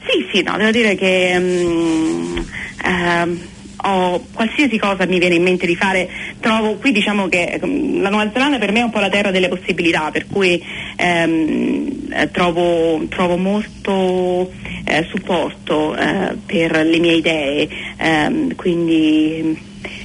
Sì, 0.06 0.28
sì, 0.32 0.44
no, 0.44 0.58
devo 0.58 0.72
dire 0.72 0.96
che 0.96 1.40
mm, 1.40 2.38
ehm, 2.84 3.40
ho, 3.88 4.26
qualsiasi 4.34 4.78
cosa 4.78 5.06
mi 5.06 5.20
viene 5.20 5.36
in 5.36 5.44
mente 5.44 5.66
di 5.66 5.76
fare, 5.76 6.10
trovo 6.40 6.76
qui 6.76 6.92
diciamo 6.92 7.28
che 7.28 7.60
mm, 7.64 8.02
la 8.02 8.10
Nuova 8.10 8.30
Zelanda 8.32 8.58
per 8.58 8.72
me 8.72 8.80
è 8.80 8.84
un 8.84 8.90
po' 8.92 9.00
la 9.00 9.10
terra 9.10 9.32
delle 9.32 9.48
possibilità, 9.48 10.12
per 10.12 10.28
cui 10.28 10.62
ehm, 10.96 12.10
eh, 12.12 12.32
trovo, 12.32 13.06
trovo 13.08 13.38
molto 13.38 14.52
eh, 14.86 15.06
supporto 15.10 15.96
eh, 15.96 16.36
per 16.46 16.86
le 16.86 17.00
mie 17.00 17.14
idee, 17.14 17.70
ehm, 17.98 18.56
quindi 18.56 19.58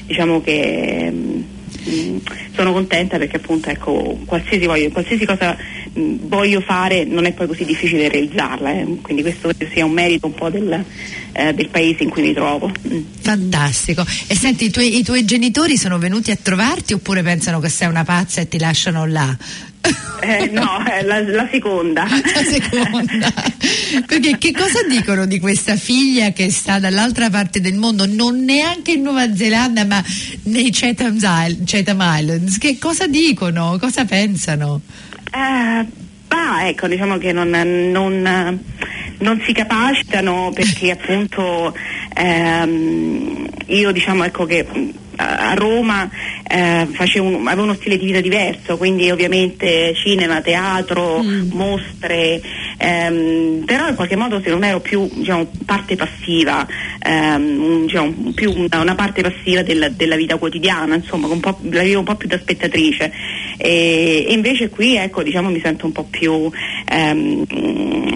diciamo 0.06 0.40
che 0.40 1.10
mm, 1.10 1.40
sono 2.54 2.72
contenta 2.72 3.18
perché 3.18 3.36
appunto 3.36 3.70
ecco 3.70 4.18
qualsiasi, 4.24 4.66
voglio, 4.66 4.90
qualsiasi 4.90 5.24
cosa 5.24 5.56
mh, 5.92 6.28
voglio 6.28 6.60
fare 6.60 7.04
non 7.04 7.24
è 7.24 7.32
poi 7.32 7.46
così 7.46 7.64
difficile 7.64 8.08
realizzarla, 8.08 8.72
eh. 8.72 8.86
quindi 9.00 9.22
questo 9.22 9.50
sia 9.72 9.84
un 9.84 9.92
merito 9.92 10.26
un 10.26 10.34
po' 10.34 10.50
del, 10.50 10.84
eh, 11.32 11.52
del 11.54 11.68
paese 11.68 12.02
in 12.02 12.10
cui 12.10 12.22
mi 12.22 12.32
trovo. 12.32 12.70
Mm. 12.88 13.00
Fantastico. 13.20 14.04
E 14.26 14.34
senti, 14.34 14.66
i 14.66 14.70
tuoi, 14.70 14.98
i 14.98 15.02
tuoi 15.02 15.24
genitori 15.24 15.76
sono 15.76 15.98
venuti 15.98 16.30
a 16.30 16.38
trovarti 16.40 16.92
oppure 16.92 17.22
pensano 17.22 17.60
che 17.60 17.68
sei 17.68 17.88
una 17.88 18.04
pazza 18.04 18.40
e 18.40 18.48
ti 18.48 18.58
lasciano 18.58 19.06
là? 19.06 19.36
Eh, 20.20 20.46
no, 20.52 20.84
è 20.84 21.02
la, 21.02 21.20
la 21.20 21.48
seconda. 21.50 22.06
La 22.06 22.42
seconda. 22.44 23.32
Perché 24.06 24.38
che 24.38 24.52
cosa 24.52 24.84
dicono 24.88 25.26
di 25.26 25.40
questa 25.40 25.74
figlia 25.74 26.30
che 26.30 26.50
sta 26.50 26.78
dall'altra 26.78 27.28
parte 27.28 27.60
del 27.60 27.74
mondo, 27.74 28.06
non 28.06 28.44
neanche 28.44 28.92
in 28.92 29.02
Nuova 29.02 29.34
Zelanda, 29.34 29.84
ma 29.84 30.02
nei 30.44 30.70
Chatham, 30.70 31.16
Islands? 31.16 32.58
Che 32.58 32.78
cosa 32.78 33.08
dicono? 33.08 33.76
Cosa 33.80 34.04
pensano? 34.04 34.82
Eh, 35.32 35.86
bah, 36.28 36.68
ecco, 36.68 36.86
diciamo 36.86 37.18
che 37.18 37.32
non, 37.32 37.50
non, 37.50 38.60
non 39.18 39.42
si 39.44 39.52
capacitano 39.52 40.52
perché 40.54 40.92
appunto 40.92 41.74
ehm, 42.14 43.48
io 43.66 43.90
diciamo 43.90 44.22
ecco 44.22 44.44
che 44.44 44.66
a 45.50 45.54
Roma 45.54 46.08
eh, 46.48 46.86
un- 47.20 47.46
avevo 47.46 47.62
uno 47.62 47.74
stile 47.74 47.96
di 47.96 48.06
vita 48.06 48.20
diverso, 48.20 48.76
quindi 48.76 49.10
ovviamente 49.10 49.94
cinema, 49.94 50.40
teatro, 50.40 51.22
mostre, 51.52 52.40
ehm, 52.76 53.62
però 53.64 53.88
in 53.88 53.94
qualche 53.94 54.16
modo 54.16 54.40
se 54.42 54.50
non 54.50 54.64
ero 54.64 54.80
più 54.80 55.08
diciamo, 55.12 55.50
parte 55.64 55.96
passiva, 55.96 56.66
ehm, 57.04 57.82
diciamo, 57.82 58.32
più 58.34 58.52
una, 58.54 58.80
una 58.80 58.94
parte 58.94 59.22
passiva 59.22 59.62
della, 59.62 59.88
della 59.88 60.16
vita 60.16 60.36
quotidiana, 60.36 60.94
insomma, 60.96 61.26
un 61.26 61.40
po', 61.40 61.58
la 61.70 61.82
vivo 61.82 62.00
un 62.00 62.04
po' 62.04 62.16
più 62.16 62.28
da 62.28 62.38
spettatrice. 62.38 63.10
E, 63.56 64.24
e 64.28 64.32
invece 64.32 64.68
qui 64.68 64.96
ecco, 64.96 65.22
diciamo, 65.22 65.48
mi 65.50 65.60
sento 65.60 65.86
un 65.86 65.92
po' 65.92 66.04
più 66.10 66.50
ehm, 66.88 67.44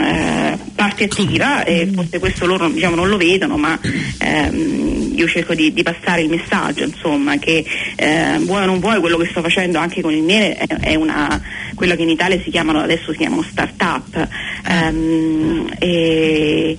eh, 0.01 0.59
parte 0.75 1.05
attiva 1.05 1.65
e 1.65 1.91
forse 1.95 2.19
questo 2.19 2.47
loro 2.47 2.69
diciamo, 2.69 2.97
non 2.97 3.09
lo 3.09 3.17
vedono, 3.17 3.57
ma 3.57 3.79
ehm, 4.19 5.06
io 5.17 5.29
cerco 5.29 5.55
di, 5.55 5.73
di 5.73 5.83
passare 5.83 6.23
il 6.23 6.29
messaggio, 6.29 6.85
insomma, 6.85 7.39
che 7.39 7.65
eh, 7.97 8.39
vuoi 8.41 8.63
o 8.63 8.67
non 8.67 8.79
vuoi 8.79 9.01
quello 9.01 9.17
che 9.17 9.27
sto 9.27 9.41
facendo 9.43 9.79
anche 9.79 10.01
con 10.01 10.13
il 10.13 10.23
miele 10.23 10.55
è, 10.57 10.67
è 10.67 10.95
una, 10.95 11.41
quello 11.75 11.95
che 11.97 12.03
in 12.03 12.11
Italia 12.11 12.41
si 12.43 12.51
chiamano, 12.51 12.81
adesso 12.81 13.13
si 13.13 13.19
chiamano 13.19 13.43
start-up. 13.43 14.29
Ehm, 14.69 15.73
e, 15.79 16.77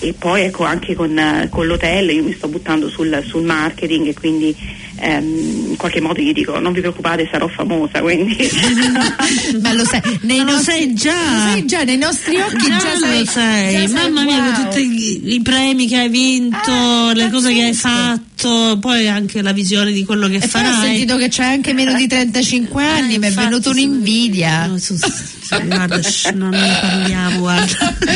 e 0.00 0.14
poi 0.16 0.42
ecco 0.42 0.64
anche 0.64 0.94
con, 0.94 1.48
con 1.50 1.66
l'hotel 1.66 2.10
io 2.10 2.22
mi 2.22 2.32
sto 2.32 2.46
buttando 2.48 2.88
sul, 2.88 3.22
sul 3.26 3.42
marketing 3.42 4.08
e 4.08 4.14
quindi 4.14 4.54
ehm, 5.00 5.66
in 5.70 5.76
qualche 5.76 6.00
modo 6.00 6.20
gli 6.20 6.32
dico 6.32 6.58
non 6.58 6.72
vi 6.72 6.80
preoccupate 6.80 7.28
sarò 7.30 7.46
famosa 7.48 8.00
quindi 8.00 8.36
Ma 9.62 9.72
lo 9.72 9.84
sai, 9.84 10.00
nei 10.22 10.38
lo 10.38 10.44
nostri- 10.52 10.72
sai 10.74 10.94
già. 10.94 11.12
lo 11.12 11.38
sai 11.50 11.66
già, 11.66 11.82
nei 11.84 11.96
nostri 11.98 12.36
occhi 12.40 12.66
Già 12.68 12.78
già, 12.78 12.92
lo 12.92 12.98
sei, 13.06 13.26
sai, 13.26 13.72
già 13.72 13.78
sei- 13.78 13.88
mamma 14.10 14.22
mia, 14.24 14.36
con 14.42 14.52
wow. 14.52 14.64
tutti 14.64 14.80
i, 15.34 15.40
premi 15.42 15.86
che 15.86 15.96
hai 15.96 16.08
vinto, 16.08 16.70
Ah, 16.70 17.12
le 17.14 17.30
cose 17.30 17.52
che 17.52 17.62
hai 17.62 17.70
pazzesco. 17.72 17.88
Fatto, 18.38 18.78
poi 18.78 19.08
anche 19.08 19.42
la 19.42 19.52
visione 19.52 19.92
di 19.92 20.04
quello 20.04 20.28
che 20.28 20.36
E 20.36 20.38
poi 20.38 20.46
ho 20.46 20.50
farai. 20.72 20.80
sentito 20.86 21.16
che 21.16 21.28
c'hai 21.30 21.52
anche 21.54 21.72
meno 21.72 21.92
di 21.94 22.06
35 22.06 22.84
anni, 22.84 23.14
Eh, 23.14 23.18
mi 23.18 23.26
è 23.26 23.30
sì. 23.60 23.68
un'invidia. 23.68 24.66
No, 24.66 24.78
su- 24.78 24.96
su- 24.96 25.62
guarda, 25.66 26.00
non 26.34 26.50
ne 26.50 26.78
parliamo, 26.80 27.38
guarda. 27.40 27.96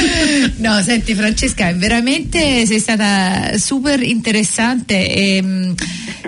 No, 0.56 0.80
senti 0.82 1.14
Francesca, 1.14 1.72
veramente 1.72 2.64
sei 2.66 2.78
stata 2.78 3.56
super 3.58 4.00
interessante 4.02 5.08
e 5.12 5.40
mm, 5.42 5.72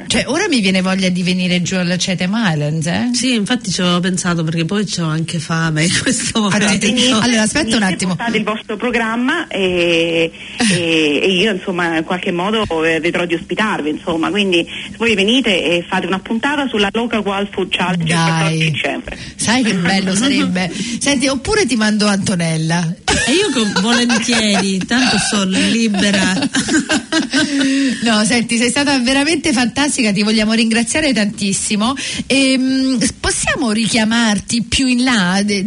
cioè, 0.07 0.25
ora 0.27 0.49
mi 0.49 0.61
viene 0.61 0.81
voglia 0.81 1.09
di 1.09 1.23
venire 1.23 1.63
giù 1.63 1.77
alla 1.77 1.97
Chatham 1.99 2.33
Islands, 2.35 2.87
eh? 2.87 3.11
Sì, 3.13 3.35
infatti 3.35 3.71
ci 3.71 3.81
avevo 3.81 4.01
pensato 4.01 4.43
perché 4.45 4.65
poi 4.65 4.87
ho 4.99 5.05
anche 5.05 5.39
fame 5.39 5.85
in 5.85 5.91
questo 6.03 6.47
Allora, 6.47 6.67
momento. 6.73 7.19
allora, 7.21 7.43
aspetta 7.43 7.77
un 7.77 7.83
attimo. 7.83 8.15
portate 8.17 8.39
il 8.39 8.45
vostro 8.45 8.77
programma 8.77 9.47
e, 9.49 10.31
e- 10.71 11.21
e 11.23 11.33
io 11.33 11.53
insomma 11.53 11.97
in 11.99 12.05
qualche 12.05 12.33
modo 12.33 12.65
eh, 12.85 13.01
vedrò 13.01 13.25
di 13.25 13.35
ospitarvi 13.35 13.84
insomma 13.89 14.31
quindi 14.31 14.67
se 14.91 14.97
voi 14.97 15.15
venite 15.15 15.63
e 15.63 15.85
fate 15.89 16.07
una 16.07 16.19
puntata 16.19 16.67
sulla 16.69 16.89
Local 16.93 17.21
Wild 17.25 17.49
Food 17.51 17.69
Challenge 17.71 18.13
il 18.13 18.19
14 18.19 18.59
Dai, 18.59 18.71
dicembre 18.71 19.19
sai 19.37 19.63
che 19.63 19.75
bello 19.75 20.15
sarebbe. 20.15 20.71
Senti, 20.99 21.27
oppure 21.29 21.67
ti 21.67 21.77
mando 21.77 22.07
Antonella. 22.07 22.95
E 23.27 23.33
io 23.33 23.51
con- 23.53 23.83
volentieri, 23.83 24.79
tanto 24.79 25.17
sono 25.31 25.51
libera. 25.69 26.33
No, 28.03 28.25
senti, 28.25 28.57
sei 28.57 28.71
stata 28.71 28.99
veramente 29.01 29.53
fantastica, 29.53 30.13
ti 30.13 30.23
vogliamo 30.23 30.53
ringraziare 30.53 31.13
tantissimo. 31.13 31.95
Ehm, 32.27 32.99
possiamo 33.21 33.71
richiamarti 33.73 34.63
più 34.63 34.87
in 34.87 35.03
là, 35.05 35.41
de- 35.45 35.65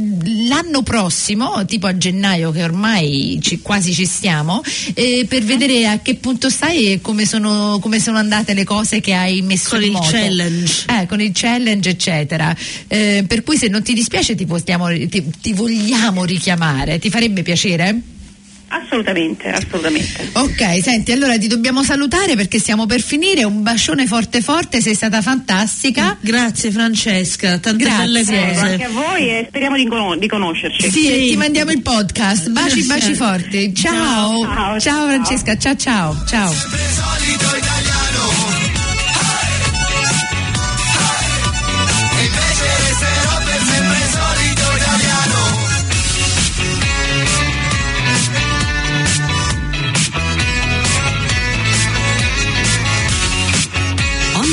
l'anno 0.47 0.81
prossimo, 0.83 1.65
tipo 1.65 1.87
a 1.87 1.97
gennaio, 1.97 2.51
che 2.51 2.63
ormai 2.63 3.39
ci- 3.41 3.59
quasi 3.61 3.93
ci 3.93 4.05
stiamo, 4.05 4.61
eh, 4.93 5.25
per 5.27 5.43
vedere 5.43 5.87
a 5.87 5.99
che 5.99 6.15
punto 6.15 6.49
stai 6.49 6.93
e 6.93 7.01
come 7.01 7.25
sono, 7.25 7.79
come 7.81 7.99
sono 7.99 8.06
andate 8.15 8.53
le 8.53 8.63
cose 8.63 9.01
che 9.01 9.13
hai 9.13 9.41
messo 9.41 9.71
Con 9.71 9.79
in 9.81 9.85
il 9.87 9.91
moto. 9.91 10.09
challenge. 10.11 10.85
Eh, 10.89 11.05
con 11.07 11.19
il 11.21 11.31
challenge, 11.33 11.89
eccetera. 11.89 12.55
Eh, 12.87 13.25
per 13.27 13.43
cui 13.43 13.57
se 13.57 13.67
non 13.67 13.83
ti 13.83 13.93
dispiace 13.93 14.35
ti, 14.35 14.45
possiamo- 14.45 14.87
ti- 14.87 15.25
ti 15.41 15.53
vogliamo 15.53 16.23
richiamare, 16.23 16.97
ti 16.99 17.09
farebbe 17.09 17.41
piacere? 17.43 17.99
assolutamente 18.69 19.47
assolutamente 19.47 20.27
Ok, 20.33 20.81
senti, 20.83 21.13
allora 21.13 21.37
ti 21.37 21.47
dobbiamo 21.47 21.83
salutare 21.83 22.35
perché 22.35 22.59
stiamo 22.59 22.85
per 22.85 23.01
finire. 23.01 23.45
Un 23.45 23.63
bacione 23.63 24.05
forte 24.05 24.41
forte, 24.41 24.81
sei 24.81 24.93
stata 24.93 25.21
fantastica. 25.21 26.17
Grazie 26.19 26.69
Francesca, 26.71 27.59
tante 27.59 27.85
Grazie. 27.85 28.03
belle 28.03 28.23
Prego, 28.25 28.59
anche 28.59 28.71
cose. 28.71 28.83
a 28.83 28.89
voi 28.89 29.29
e 29.29 29.45
speriamo 29.47 29.75
di, 29.77 29.87
di 30.19 30.27
conoscerci 30.27 30.91
Sì, 30.91 31.07
e 31.09 31.13
Sì. 31.21 31.29
ti 31.29 31.35
mandiamo 31.37 31.71
il 31.71 31.81
podcast. 31.81 32.49
Baci, 32.49 32.83
baci 32.83 33.13
forti. 33.13 33.73
Ciao. 33.73 34.41
Ciao. 34.43 34.43
Ciao, 34.43 34.79
Ciao. 34.81 35.05
Francesca, 35.07 35.57
ciao 35.57 35.75
ciao. 35.77 36.23
Ciao. 36.27 36.53